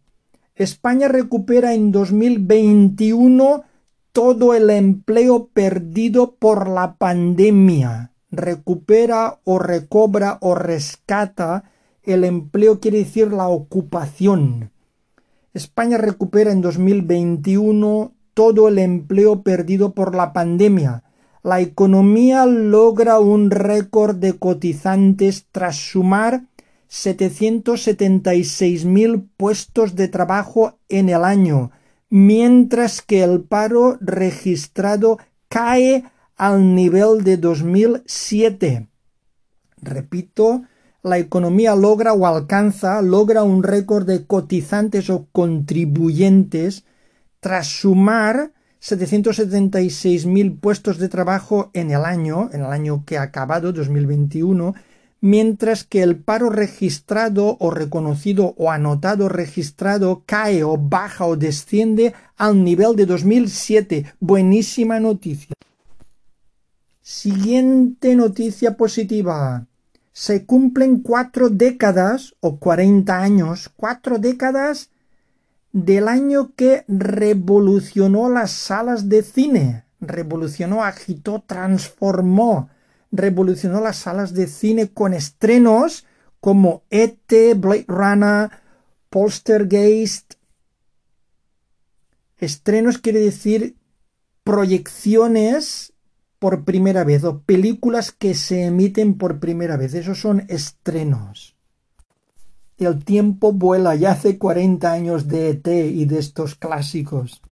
España 0.54 1.08
recupera 1.08 1.74
en 1.74 1.92
2021 1.92 3.64
todo 4.12 4.54
el 4.54 4.70
empleo 4.70 5.48
perdido 5.52 6.36
por 6.36 6.68
la 6.68 6.96
pandemia. 6.96 8.12
Recupera 8.30 9.40
o 9.44 9.58
recobra 9.58 10.38
o 10.40 10.54
rescata 10.54 11.64
el 12.02 12.24
empleo 12.24 12.80
quiere 12.80 12.98
decir 12.98 13.32
la 13.32 13.48
ocupación. 13.48 14.70
España 15.52 15.98
recupera 15.98 16.52
en 16.52 16.60
2021 16.60 18.12
todo 18.34 18.68
el 18.68 18.78
empleo 18.78 19.42
perdido 19.42 19.92
por 19.92 20.14
la 20.14 20.32
pandemia 20.32 21.02
la 21.42 21.60
economía 21.60 22.44
logra 22.44 23.18
un 23.18 23.50
récord 23.50 24.16
de 24.16 24.38
cotizantes 24.38 25.46
tras 25.50 25.76
sumar 25.76 26.42
776.000 26.90 29.26
puestos 29.38 29.94
de 29.94 30.08
trabajo 30.08 30.76
en 30.90 31.08
el 31.08 31.24
año, 31.24 31.70
mientras 32.10 33.00
que 33.00 33.22
el 33.22 33.42
paro 33.42 33.96
registrado 34.00 35.18
cae 35.48 36.04
al 36.36 36.74
nivel 36.74 37.24
de 37.24 37.36
2007. 37.36 38.88
Repito, 39.80 40.62
la 41.02 41.18
economía 41.18 41.74
logra 41.74 42.12
o 42.12 42.26
alcanza, 42.26 43.00
logra 43.00 43.42
un 43.42 43.62
récord 43.62 44.06
de 44.06 44.26
cotizantes 44.26 45.08
o 45.08 45.28
contribuyentes 45.32 46.84
tras 47.40 47.68
sumar 47.68 48.52
776.000 48.82 50.58
puestos 50.60 50.98
de 50.98 51.08
trabajo 51.08 51.70
en 51.74 51.90
el 51.90 52.04
año, 52.04 52.50
en 52.52 52.62
el 52.62 52.72
año 52.72 53.04
que 53.06 53.18
ha 53.18 53.22
acabado, 53.22 53.72
2021, 53.72 54.74
mientras 55.20 55.84
que 55.84 56.02
el 56.02 56.16
paro 56.16 56.50
registrado 56.50 57.56
o 57.60 57.70
reconocido 57.70 58.54
o 58.56 58.70
anotado 58.70 59.28
registrado 59.28 60.22
cae 60.26 60.64
o 60.64 60.76
baja 60.78 61.26
o 61.26 61.36
desciende 61.36 62.14
al 62.36 62.64
nivel 62.64 62.96
de 62.96 63.06
2007. 63.06 64.14
Buenísima 64.18 64.98
noticia. 65.00 65.54
Siguiente 67.02 68.14
noticia 68.14 68.76
positiva. 68.76 69.66
Se 70.12 70.44
cumplen 70.44 71.00
cuatro 71.00 71.50
décadas 71.50 72.34
o 72.40 72.58
cuarenta 72.58 73.20
años, 73.20 73.70
cuatro 73.76 74.18
décadas 74.18 74.90
del 75.72 76.08
año 76.08 76.52
que 76.56 76.84
revolucionó 76.88 78.28
las 78.28 78.50
salas 78.50 79.08
de 79.08 79.22
cine. 79.22 79.84
Revolucionó, 80.00 80.82
agitó, 80.82 81.44
transformó 81.46 82.70
revolucionó 83.10 83.80
las 83.80 83.96
salas 83.96 84.34
de 84.34 84.46
cine 84.46 84.88
con 84.92 85.14
estrenos 85.14 86.06
como 86.40 86.84
E.T., 86.90 87.54
Blade 87.54 87.84
Runner, 87.88 88.50
Polstergeist. 89.10 90.34
Estrenos 92.38 92.98
quiere 92.98 93.20
decir 93.20 93.76
proyecciones 94.44 95.92
por 96.38 96.64
primera 96.64 97.04
vez 97.04 97.22
o 97.24 97.42
películas 97.42 98.12
que 98.12 98.34
se 98.34 98.64
emiten 98.64 99.18
por 99.18 99.40
primera 99.40 99.76
vez. 99.76 99.92
Esos 99.94 100.18
son 100.20 100.46
estrenos. 100.48 101.56
El 102.78 103.04
tiempo 103.04 103.52
vuela, 103.52 103.94
ya 103.94 104.12
hace 104.12 104.38
40 104.38 104.90
años 104.90 105.28
de 105.28 105.50
ET 105.50 105.66
y 105.68 106.06
de 106.06 106.18
estos 106.18 106.54
clásicos. 106.54 107.42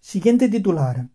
Siguiente 0.00 0.48
titular 0.48 1.08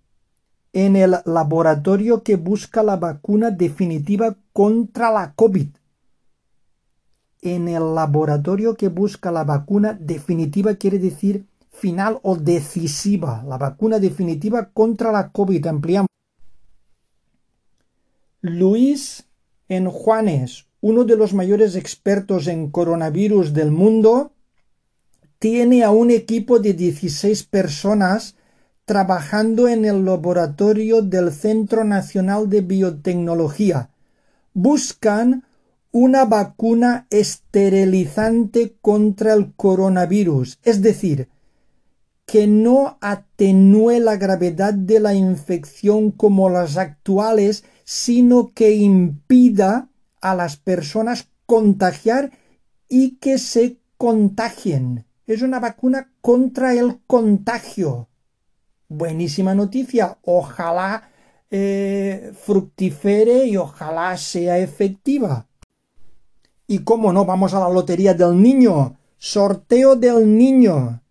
en 0.73 0.95
el 0.95 1.15
laboratorio 1.25 2.23
que 2.23 2.35
busca 2.35 2.83
la 2.83 2.97
vacuna 2.97 3.51
definitiva 3.51 4.37
contra 4.53 5.11
la 5.11 5.33
COVID. 5.33 5.67
En 7.41 7.67
el 7.67 7.95
laboratorio 7.95 8.75
que 8.75 8.89
busca 8.89 9.31
la 9.31 9.43
vacuna 9.43 9.93
definitiva 9.93 10.75
quiere 10.75 10.99
decir 10.99 11.45
final 11.71 12.19
o 12.23 12.35
decisiva. 12.35 13.43
La 13.47 13.57
vacuna 13.57 13.99
definitiva 13.99 14.69
contra 14.71 15.11
la 15.11 15.31
COVID. 15.31 15.65
Ampliamos. 15.67 16.09
Luis 18.41 19.25
en 19.69 19.89
Juanes, 19.89 20.67
uno 20.81 21.03
de 21.03 21.15
los 21.15 21.33
mayores 21.33 21.75
expertos 21.75 22.47
en 22.47 22.69
coronavirus 22.69 23.53
del 23.53 23.71
mundo, 23.71 24.33
tiene 25.39 25.83
a 25.83 25.91
un 25.91 26.11
equipo 26.11 26.59
de 26.59 26.73
16 26.73 27.43
personas 27.43 28.35
trabajando 28.89 29.67
en 29.67 29.85
el 29.85 30.03
laboratorio 30.03 31.03
del 31.03 31.31
Centro 31.31 31.83
Nacional 31.83 32.49
de 32.49 32.61
Biotecnología. 32.61 33.91
Buscan 34.55 35.43
una 35.91 36.25
vacuna 36.25 37.05
esterilizante 37.11 38.77
contra 38.81 39.33
el 39.33 39.53
coronavirus, 39.53 40.57
es 40.63 40.81
decir, 40.81 41.29
que 42.25 42.47
no 42.47 42.97
atenúe 42.99 43.99
la 43.99 44.17
gravedad 44.17 44.73
de 44.73 44.99
la 44.99 45.13
infección 45.13 46.09
como 46.09 46.49
las 46.49 46.75
actuales, 46.75 47.65
sino 47.83 48.55
que 48.55 48.71
impida 48.73 49.89
a 50.19 50.33
las 50.33 50.57
personas 50.57 51.27
contagiar 51.45 52.31
y 52.87 53.17
que 53.17 53.37
se 53.37 53.77
contagien. 53.97 55.05
Es 55.27 55.43
una 55.43 55.59
vacuna 55.59 56.11
contra 56.21 56.73
el 56.73 57.01
contagio 57.05 58.08
buenísima 58.89 59.55
noticia. 59.55 60.17
Ojalá 60.23 61.09
eh, 61.49 62.33
fructifere 62.35 63.45
y 63.45 63.55
ojalá 63.55 64.17
sea 64.17 64.57
efectiva. 64.57 65.47
Y 66.67 66.79
cómo 66.79 67.13
no, 67.13 67.25
vamos 67.25 67.53
a 67.53 67.59
la 67.59 67.69
lotería 67.69 68.13
del 68.13 68.41
niño. 68.41 68.97
Sorteo 69.17 69.95
del 69.95 70.37
niño. 70.37 71.01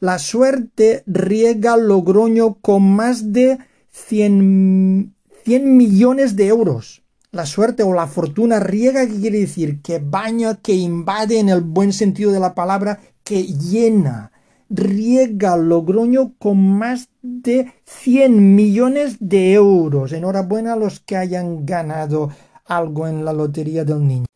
La 0.00 0.18
suerte 0.18 1.02
riega 1.06 1.76
Logroño 1.76 2.54
con 2.62 2.90
más 2.90 3.34
de 3.34 3.58
100, 3.90 5.14
100 5.44 5.76
millones 5.76 6.36
de 6.36 6.46
euros. 6.46 7.02
La 7.32 7.44
suerte 7.44 7.82
o 7.82 7.92
la 7.92 8.06
fortuna 8.06 8.60
riega, 8.60 9.06
¿qué 9.06 9.20
quiere 9.20 9.40
decir? 9.40 9.82
Que 9.82 9.98
baña, 9.98 10.54
que 10.54 10.72
invade 10.72 11.40
en 11.40 11.50
el 11.50 11.60
buen 11.60 11.92
sentido 11.92 12.32
de 12.32 12.40
la 12.40 12.54
palabra, 12.54 12.98
que 13.24 13.42
llena. 13.42 14.32
Riega 14.70 15.58
Logroño 15.58 16.32
con 16.38 16.78
más 16.78 17.10
de 17.20 17.74
100 17.84 18.54
millones 18.54 19.18
de 19.20 19.52
euros. 19.52 20.14
Enhorabuena 20.14 20.72
a 20.72 20.76
los 20.76 21.00
que 21.00 21.18
hayan 21.18 21.66
ganado 21.66 22.30
algo 22.64 23.06
en 23.06 23.24
la 23.24 23.32
lotería 23.32 23.84
del 23.84 24.06
niño. 24.06 24.26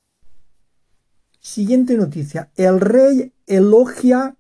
Siguiente 1.41 1.97
noticia. 1.97 2.51
El 2.57 2.81
rey 2.81 3.33
elogia 3.47 4.37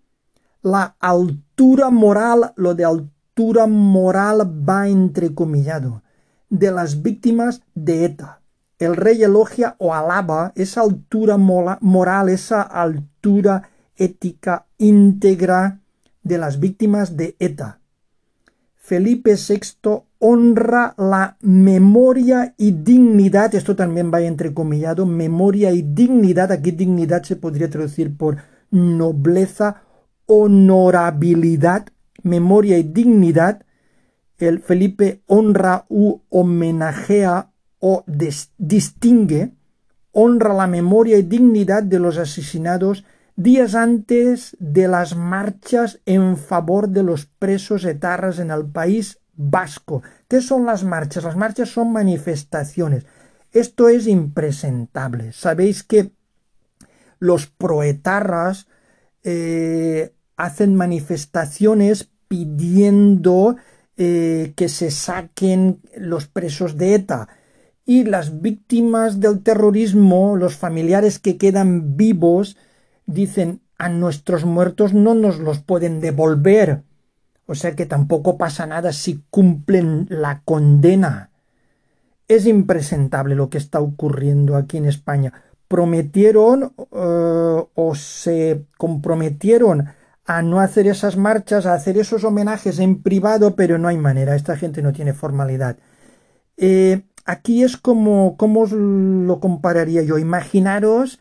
la 0.62 0.96
altura 0.98 1.90
moral, 1.90 2.52
lo 2.56 2.74
de 2.74 2.84
altura 2.84 3.66
moral 3.66 4.68
va 4.68 4.88
entrecomillado, 4.88 6.02
de 6.50 6.70
las 6.70 7.02
víctimas 7.02 7.62
de 7.74 8.04
ETA. 8.04 8.40
El 8.78 8.96
rey 8.96 9.22
elogia 9.22 9.76
o 9.78 9.94
alaba 9.94 10.52
esa 10.54 10.82
altura 10.82 11.36
moral, 11.36 12.28
esa 12.28 12.62
altura 12.62 13.70
ética 13.96 14.66
íntegra 14.78 15.80
de 16.22 16.38
las 16.38 16.60
víctimas 16.60 17.16
de 17.16 17.36
ETA. 17.38 17.80
Felipe 18.76 19.34
VI 19.34 20.02
honra 20.18 20.94
la 20.98 21.36
memoria 21.40 22.54
y 22.56 22.72
dignidad, 22.72 23.54
esto 23.54 23.76
también 23.76 24.12
va 24.12 24.20
entrecomillado, 24.20 25.06
memoria 25.06 25.72
y 25.72 25.82
dignidad, 25.82 26.50
aquí 26.50 26.72
dignidad 26.72 27.22
se 27.22 27.36
podría 27.36 27.70
traducir 27.70 28.16
por 28.16 28.38
nobleza, 28.70 29.82
honorabilidad, 30.26 31.86
memoria 32.22 32.78
y 32.78 32.82
dignidad, 32.82 33.64
el 34.38 34.60
Felipe 34.60 35.22
honra 35.26 35.86
u 35.88 36.20
homenajea 36.28 37.50
o 37.80 38.04
distingue, 38.56 39.52
honra 40.12 40.54
la 40.54 40.66
memoria 40.66 41.18
y 41.18 41.22
dignidad 41.22 41.82
de 41.82 41.98
los 41.98 42.18
asesinados 42.18 43.04
días 43.36 43.74
antes 43.74 44.56
de 44.58 44.88
las 44.88 45.16
marchas 45.16 46.00
en 46.06 46.36
favor 46.36 46.88
de 46.88 47.04
los 47.04 47.26
presos 47.26 47.84
etarras 47.84 48.38
en 48.40 48.50
el 48.50 48.66
país 48.66 49.17
vasco. 49.38 50.02
¿Qué 50.28 50.42
son 50.42 50.66
las 50.66 50.84
marchas? 50.84 51.24
Las 51.24 51.36
marchas 51.36 51.70
son 51.70 51.92
manifestaciones. 51.92 53.06
Esto 53.52 53.88
es 53.88 54.06
impresentable. 54.06 55.32
Sabéis 55.32 55.82
que 55.82 56.10
los 57.18 57.46
proetarras 57.46 58.66
eh, 59.22 60.12
hacen 60.36 60.74
manifestaciones 60.74 62.10
pidiendo 62.28 63.56
eh, 63.96 64.52
que 64.54 64.68
se 64.68 64.90
saquen 64.90 65.80
los 65.96 66.26
presos 66.26 66.76
de 66.76 66.94
ETA 66.94 67.28
y 67.86 68.04
las 68.04 68.42
víctimas 68.42 69.18
del 69.18 69.42
terrorismo, 69.42 70.36
los 70.36 70.56
familiares 70.56 71.18
que 71.18 71.38
quedan 71.38 71.96
vivos, 71.96 72.58
dicen 73.06 73.62
a 73.78 73.88
nuestros 73.88 74.44
muertos 74.44 74.92
no 74.92 75.14
nos 75.14 75.38
los 75.38 75.60
pueden 75.60 76.00
devolver 76.00 76.82
o 77.48 77.54
sea 77.54 77.74
que 77.74 77.86
tampoco 77.86 78.36
pasa 78.36 78.66
nada 78.66 78.92
si 78.92 79.24
cumplen 79.30 80.06
la 80.10 80.42
condena. 80.44 81.30
Es 82.28 82.46
impresentable 82.46 83.34
lo 83.34 83.48
que 83.48 83.56
está 83.56 83.80
ocurriendo 83.80 84.54
aquí 84.54 84.76
en 84.76 84.84
España. 84.84 85.32
Prometieron 85.66 86.74
eh, 86.92 87.64
o 87.74 87.94
se 87.94 88.66
comprometieron 88.76 89.88
a 90.26 90.42
no 90.42 90.60
hacer 90.60 90.86
esas 90.86 91.16
marchas, 91.16 91.64
a 91.64 91.72
hacer 91.72 91.96
esos 91.96 92.22
homenajes 92.22 92.78
en 92.80 93.02
privado, 93.02 93.56
pero 93.56 93.78
no 93.78 93.88
hay 93.88 93.96
manera. 93.96 94.36
Esta 94.36 94.58
gente 94.58 94.82
no 94.82 94.92
tiene 94.92 95.14
formalidad. 95.14 95.78
Eh, 96.58 97.00
aquí 97.24 97.62
es 97.62 97.78
como, 97.78 98.36
¿cómo 98.36 98.60
os 98.60 98.72
lo 98.72 99.40
compararía 99.40 100.02
yo? 100.02 100.18
Imaginaros 100.18 101.18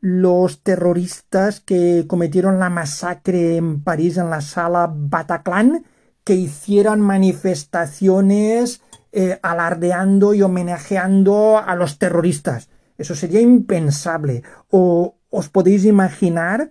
los 0.00 0.62
terroristas 0.62 1.60
que 1.60 2.04
cometieron 2.06 2.58
la 2.58 2.70
masacre 2.70 3.56
en 3.56 3.82
París 3.82 4.16
en 4.16 4.30
la 4.30 4.40
sala 4.40 4.92
Bataclan, 4.92 5.84
que 6.24 6.34
hicieran 6.34 7.00
manifestaciones 7.00 8.82
eh, 9.12 9.38
alardeando 9.42 10.34
y 10.34 10.42
homenajeando 10.42 11.58
a 11.58 11.74
los 11.74 11.98
terroristas. 11.98 12.68
Eso 12.98 13.14
sería 13.14 13.40
impensable. 13.40 14.42
O, 14.70 15.16
os 15.30 15.48
podéis 15.48 15.84
imaginar 15.84 16.70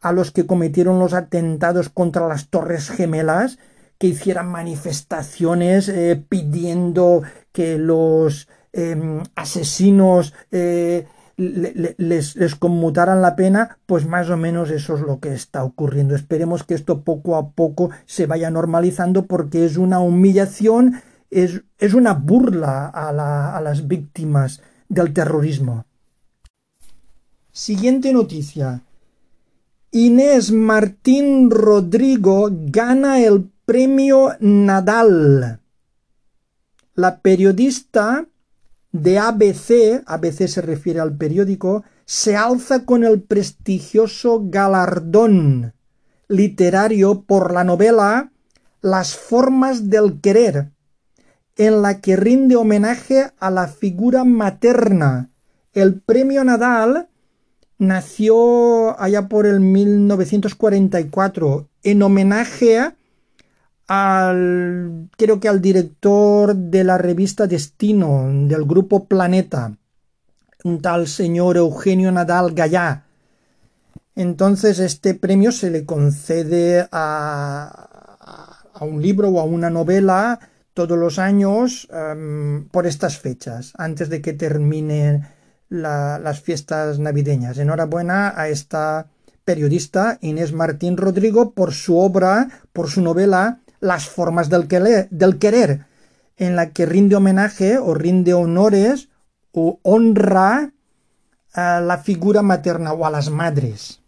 a 0.00 0.12
los 0.12 0.30
que 0.30 0.46
cometieron 0.46 0.98
los 0.98 1.14
atentados 1.14 1.88
contra 1.88 2.28
las 2.28 2.48
Torres 2.48 2.90
Gemelas, 2.90 3.58
que 3.98 4.08
hicieran 4.08 4.48
manifestaciones 4.48 5.88
eh, 5.88 6.22
pidiendo 6.28 7.22
que 7.52 7.78
los 7.78 8.48
em, 8.72 9.22
asesinos 9.34 10.34
eh, 10.50 11.06
les, 11.36 12.36
les, 12.36 12.54
conmutaran 12.54 13.22
la 13.22 13.36
pena, 13.36 13.78
pues 13.86 14.06
más 14.06 14.30
o 14.30 14.36
menos 14.36 14.70
eso 14.70 14.94
es 14.94 15.00
lo 15.00 15.20
que 15.20 15.34
está 15.34 15.64
ocurriendo. 15.64 16.14
Esperemos 16.14 16.64
que 16.64 16.74
esto 16.74 17.02
poco 17.02 17.36
a 17.36 17.50
poco 17.50 17.90
se 18.06 18.26
vaya 18.26 18.50
normalizando 18.50 19.26
porque 19.26 19.64
es 19.64 19.76
una 19.76 20.00
humillación, 20.00 21.02
es, 21.30 21.62
es 21.78 21.94
una 21.94 22.14
burla 22.14 22.86
a, 22.86 23.56
a 23.56 23.60
las 23.60 23.88
víctimas 23.88 24.62
del 24.88 25.12
terrorismo. 25.12 25.86
Siguiente 27.52 28.12
noticia. 28.12 28.82
Inés 29.90 30.50
Martín 30.50 31.50
Rodrigo 31.50 32.48
gana 32.50 33.20
el 33.20 33.48
premio 33.64 34.32
Nadal. 34.40 35.60
La 36.96 37.18
periodista 37.20 38.26
de 38.94 39.18
ABC, 39.18 40.04
ABC 40.06 40.46
se 40.46 40.62
refiere 40.62 41.00
al 41.00 41.16
periódico, 41.16 41.82
se 42.04 42.36
alza 42.36 42.84
con 42.84 43.02
el 43.02 43.22
prestigioso 43.22 44.42
galardón 44.44 45.74
literario 46.28 47.22
por 47.22 47.52
la 47.52 47.64
novela 47.64 48.30
Las 48.80 49.16
formas 49.16 49.90
del 49.90 50.20
querer, 50.20 50.70
en 51.56 51.82
la 51.82 52.00
que 52.00 52.14
rinde 52.14 52.54
homenaje 52.54 53.32
a 53.40 53.50
la 53.50 53.66
figura 53.66 54.22
materna. 54.22 55.28
El 55.72 56.00
premio 56.00 56.44
Nadal 56.44 57.08
nació 57.78 58.96
allá 59.00 59.28
por 59.28 59.46
el 59.46 59.58
1944 59.58 61.68
en 61.82 62.00
homenaje 62.00 62.92
al 63.86 65.08
creo 65.16 65.40
que 65.40 65.48
al 65.48 65.60
director 65.60 66.54
de 66.54 66.84
la 66.84 66.98
revista 66.98 67.46
Destino 67.46 68.28
del 68.48 68.64
grupo 68.64 69.06
Planeta, 69.06 69.76
un 70.64 70.80
tal 70.80 71.06
señor 71.06 71.56
Eugenio 71.56 72.10
Nadal 72.10 72.54
Gallá. 72.54 73.04
Entonces 74.16 74.78
este 74.78 75.14
premio 75.14 75.52
se 75.52 75.70
le 75.70 75.84
concede 75.84 76.88
a, 76.92 78.64
a 78.72 78.84
un 78.84 79.02
libro 79.02 79.28
o 79.28 79.40
a 79.40 79.44
una 79.44 79.70
novela 79.70 80.40
todos 80.74 80.98
los 80.98 81.18
años 81.18 81.88
em, 81.90 82.68
por 82.68 82.86
estas 82.86 83.18
fechas, 83.18 83.72
antes 83.78 84.08
de 84.08 84.20
que 84.20 84.32
terminen 84.32 85.26
las 85.70 86.40
fiestas 86.40 86.98
navideñas. 86.98 87.58
Enhorabuena 87.58 88.34
a 88.36 88.48
esta 88.48 89.06
periodista 89.44 90.18
Inés 90.20 90.52
Martín 90.52 90.96
Rodrigo 90.96 91.52
por 91.52 91.72
su 91.72 91.98
obra, 91.98 92.48
por 92.72 92.90
su 92.90 93.00
novela 93.00 93.60
Las 93.84 94.08
formas 94.08 94.48
del, 94.48 94.66
del 95.10 95.38
querer, 95.38 95.84
en 96.38 96.56
la 96.56 96.70
que 96.70 96.86
rinde 96.86 97.16
homenaje 97.16 97.76
o 97.76 97.92
rinde 97.92 98.32
honores 98.32 99.10
o 99.52 99.78
honra 99.82 100.72
a 101.52 101.80
la 101.80 101.98
figura 101.98 102.40
materna 102.40 102.94
o 102.94 103.04
a 103.04 103.10
las 103.10 103.28
madres. 103.28 104.00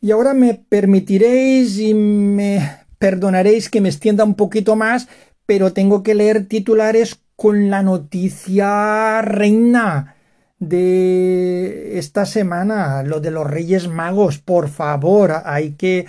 Y 0.00 0.12
ahora 0.12 0.32
me 0.32 0.54
permitiréis 0.54 1.78
y 1.78 1.92
me 1.92 2.86
perdonaréis 2.98 3.68
que 3.68 3.82
me 3.82 3.90
extienda 3.90 4.24
un 4.24 4.34
poquito 4.34 4.76
más, 4.76 5.08
pero 5.44 5.74
tengo 5.74 6.02
que 6.02 6.14
leer 6.14 6.46
titulares 6.46 7.20
con 7.36 7.68
la 7.68 7.82
noticia 7.82 9.20
reina 9.20 10.16
de 10.58 11.98
esta 11.98 12.24
semana, 12.24 13.02
lo 13.02 13.20
de 13.20 13.30
los 13.30 13.46
Reyes 13.46 13.88
Magos, 13.88 14.38
por 14.38 14.68
favor, 14.68 15.42
hay 15.44 15.72
que 15.72 16.06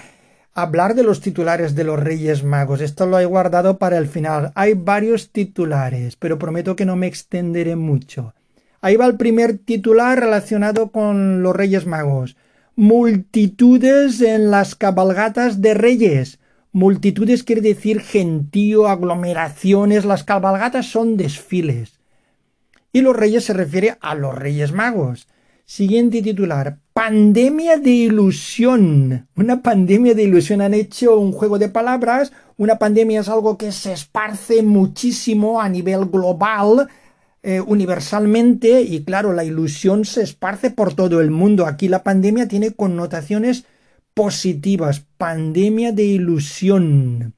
hablar 0.58 0.96
de 0.96 1.04
los 1.04 1.22
titulares 1.22 1.76
de 1.76 1.84
los 1.84 2.00
Reyes 2.00 2.44
Magos. 2.44 2.82
Esto 2.82 3.06
lo 3.06 3.20
he 3.20 3.26
guardado 3.26 3.78
para 3.78 4.00
el 4.00 4.08
final. 4.08 4.52
Hay 4.56 4.74
varios 4.74 5.30
titulares, 5.30 6.16
pero 6.16 6.40
prometo 6.40 6.76
que 6.76 6.86
no 6.86 6.96
me 6.96 7.06
extenderé 7.06 7.76
mucho. 7.76 8.34
Ahí 8.82 8.96
va 8.96 9.06
el 9.06 9.18
primer 9.18 9.60
titular 9.60 10.20
relacionado 10.20 10.92
con 10.92 11.44
los 11.44 11.56
Reyes 11.56 11.86
Magos. 11.86 12.38
Multitudes 12.76 14.20
en 14.22 14.50
las 14.50 14.74
cabalgatas 14.74 15.62
de 15.62 15.76
Reyes. 15.76 16.40
Multitudes 16.72 17.44
quiere 17.44 17.62
decir 17.62 18.02
gentío, 18.02 18.88
aglomeraciones. 18.88 20.06
Las 20.06 20.24
cabalgatas 20.24 20.88
son 20.88 21.18
desfiles. 21.18 22.00
Y 22.92 23.02
los 23.02 23.16
reyes 23.16 23.46
se 23.46 23.54
refiere 23.54 23.98
a 24.02 24.16
los 24.16 24.34
reyes 24.34 24.72
magos. 24.72 25.28
Siguiente 25.66 26.24
titular. 26.24 26.80
Pandemia 26.98 27.78
de 27.78 27.92
ilusión. 27.92 29.28
Una 29.36 29.62
pandemia 29.62 30.16
de 30.16 30.24
ilusión. 30.24 30.62
Han 30.62 30.74
hecho 30.74 31.20
un 31.20 31.32
juego 31.32 31.60
de 31.60 31.70
palabras. 31.70 32.32
Una 32.58 32.80
pandemia 32.80 33.20
es 33.20 33.30
algo 33.30 33.56
que 33.56 33.72
se 33.72 33.94
esparce 33.94 34.64
muchísimo 34.64 35.62
a 35.62 35.70
nivel 35.70 36.06
global, 36.06 36.88
eh, 37.44 37.62
universalmente. 37.62 38.82
Y 38.82 39.04
claro, 39.04 39.34
la 39.34 39.44
ilusión 39.44 40.06
se 40.06 40.24
esparce 40.24 40.72
por 40.72 40.96
todo 40.96 41.22
el 41.22 41.30
mundo. 41.30 41.68
Aquí 41.68 41.88
la 41.88 42.02
pandemia 42.02 42.48
tiene 42.48 42.72
connotaciones 42.72 43.66
positivas, 44.16 45.06
pandemia 45.20 45.92
de 45.92 46.04
ilusión. 46.04 47.36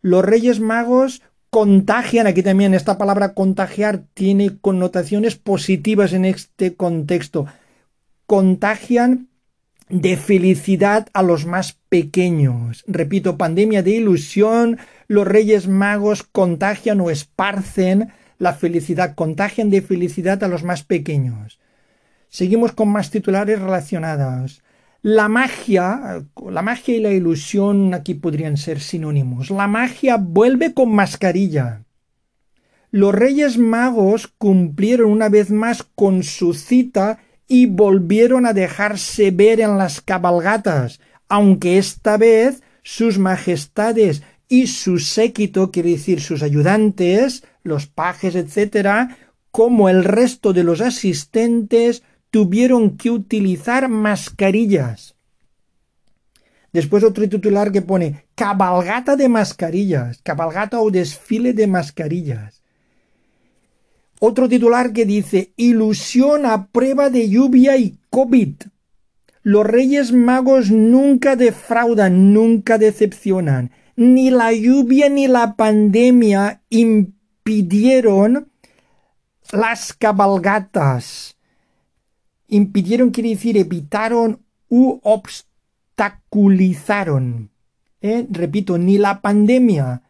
Los 0.00 0.24
Reyes 0.24 0.60
Magos 0.60 1.20
contagian, 1.50 2.26
aquí 2.26 2.42
también 2.42 2.72
esta 2.72 2.96
palabra 2.96 3.34
contagiar 3.34 4.04
tiene 4.14 4.56
connotaciones 4.62 5.36
positivas 5.36 6.14
en 6.14 6.24
este 6.24 6.74
contexto, 6.74 7.44
contagian 8.26 9.28
de 9.88 10.16
felicidad 10.16 11.08
a 11.12 11.22
los 11.22 11.46
más 11.46 11.78
pequeños. 11.88 12.84
Repito, 12.86 13.36
pandemia 13.36 13.82
de 13.82 13.92
ilusión, 13.92 14.78
los 15.08 15.26
Reyes 15.26 15.68
Magos 15.68 16.22
contagian 16.22 17.00
o 17.00 17.10
esparcen 17.10 18.12
la 18.38 18.54
felicidad, 18.54 19.14
contagian 19.14 19.70
de 19.70 19.82
felicidad 19.82 20.42
a 20.42 20.48
los 20.48 20.64
más 20.64 20.82
pequeños. 20.82 21.60
Seguimos 22.28 22.72
con 22.72 22.88
más 22.88 23.10
titulares 23.10 23.60
relacionados. 23.60 24.62
La 25.02 25.28
magia, 25.28 26.24
la 26.50 26.62
magia 26.62 26.96
y 26.96 27.00
la 27.00 27.10
ilusión 27.10 27.92
aquí 27.94 28.14
podrían 28.14 28.56
ser 28.56 28.80
sinónimos. 28.80 29.50
La 29.50 29.68
magia 29.68 30.16
vuelve 30.16 30.72
con 30.72 30.94
mascarilla. 30.94 31.84
Los 32.90 33.14
Reyes 33.14 33.58
Magos 33.58 34.28
cumplieron 34.38 35.10
una 35.10 35.28
vez 35.28 35.50
más 35.50 35.82
con 35.82 36.22
su 36.22 36.54
cita 36.54 37.18
y 37.46 37.66
volvieron 37.66 38.46
a 38.46 38.52
dejarse 38.52 39.30
ver 39.30 39.60
en 39.60 39.78
las 39.78 40.00
cabalgatas, 40.00 41.00
aunque 41.28 41.78
esta 41.78 42.16
vez 42.16 42.62
sus 42.82 43.18
majestades 43.18 44.22
y 44.48 44.66
su 44.66 44.98
séquito, 44.98 45.70
quiere 45.70 45.90
decir 45.90 46.20
sus 46.20 46.42
ayudantes, 46.42 47.44
los 47.62 47.86
pajes, 47.86 48.34
etc., 48.34 49.10
como 49.50 49.88
el 49.88 50.04
resto 50.04 50.52
de 50.52 50.64
los 50.64 50.80
asistentes, 50.80 52.02
tuvieron 52.30 52.96
que 52.96 53.10
utilizar 53.10 53.88
mascarillas. 53.88 55.14
Después 56.72 57.04
otro 57.04 57.28
titular 57.28 57.70
que 57.70 57.82
pone 57.82 58.26
cabalgata 58.34 59.14
de 59.14 59.28
mascarillas, 59.28 60.20
cabalgata 60.22 60.80
o 60.80 60.90
desfile 60.90 61.52
de 61.52 61.68
mascarillas. 61.68 62.53
Otro 64.26 64.48
titular 64.48 64.94
que 64.94 65.04
dice 65.04 65.52
ilusión 65.58 66.46
a 66.46 66.68
prueba 66.68 67.10
de 67.10 67.28
lluvia 67.28 67.76
y 67.76 67.98
COVID. 68.08 68.54
Los 69.42 69.66
Reyes 69.66 70.12
Magos 70.12 70.70
nunca 70.70 71.36
defraudan, 71.36 72.32
nunca 72.32 72.78
decepcionan. 72.78 73.70
Ni 73.96 74.30
la 74.30 74.50
lluvia 74.54 75.10
ni 75.10 75.28
la 75.28 75.56
pandemia 75.56 76.62
impidieron 76.70 78.48
las 79.52 79.92
cabalgatas 79.92 81.36
impidieron 82.48 83.10
quiere 83.10 83.28
decir 83.30 83.58
evitaron 83.58 84.40
u 84.70 85.00
obstaculizaron. 85.02 87.50
¿Eh? 88.00 88.26
Repito, 88.30 88.78
ni 88.78 88.96
la 88.96 89.20
pandemia 89.20 90.00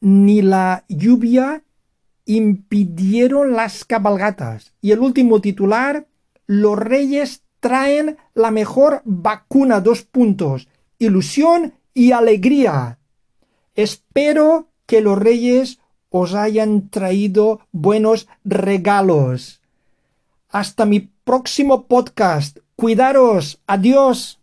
ni 0.00 0.42
la 0.42 0.84
lluvia 0.88 1.62
impidieron 2.28 3.54
las 3.54 3.86
cabalgatas. 3.86 4.74
Y 4.82 4.92
el 4.92 5.00
último 5.00 5.40
titular, 5.40 6.06
los 6.46 6.78
reyes 6.78 7.42
traen 7.58 8.18
la 8.34 8.50
mejor 8.50 9.00
vacuna, 9.04 9.80
dos 9.80 10.02
puntos, 10.02 10.68
ilusión 10.98 11.72
y 11.94 12.12
alegría. 12.12 12.98
Espero 13.74 14.68
que 14.84 15.00
los 15.00 15.18
reyes 15.18 15.80
os 16.10 16.34
hayan 16.34 16.90
traído 16.90 17.60
buenos 17.72 18.28
regalos. 18.44 19.62
Hasta 20.50 20.84
mi 20.84 21.08
próximo 21.24 21.86
podcast. 21.86 22.58
Cuidaros. 22.76 23.58
Adiós. 23.66 24.36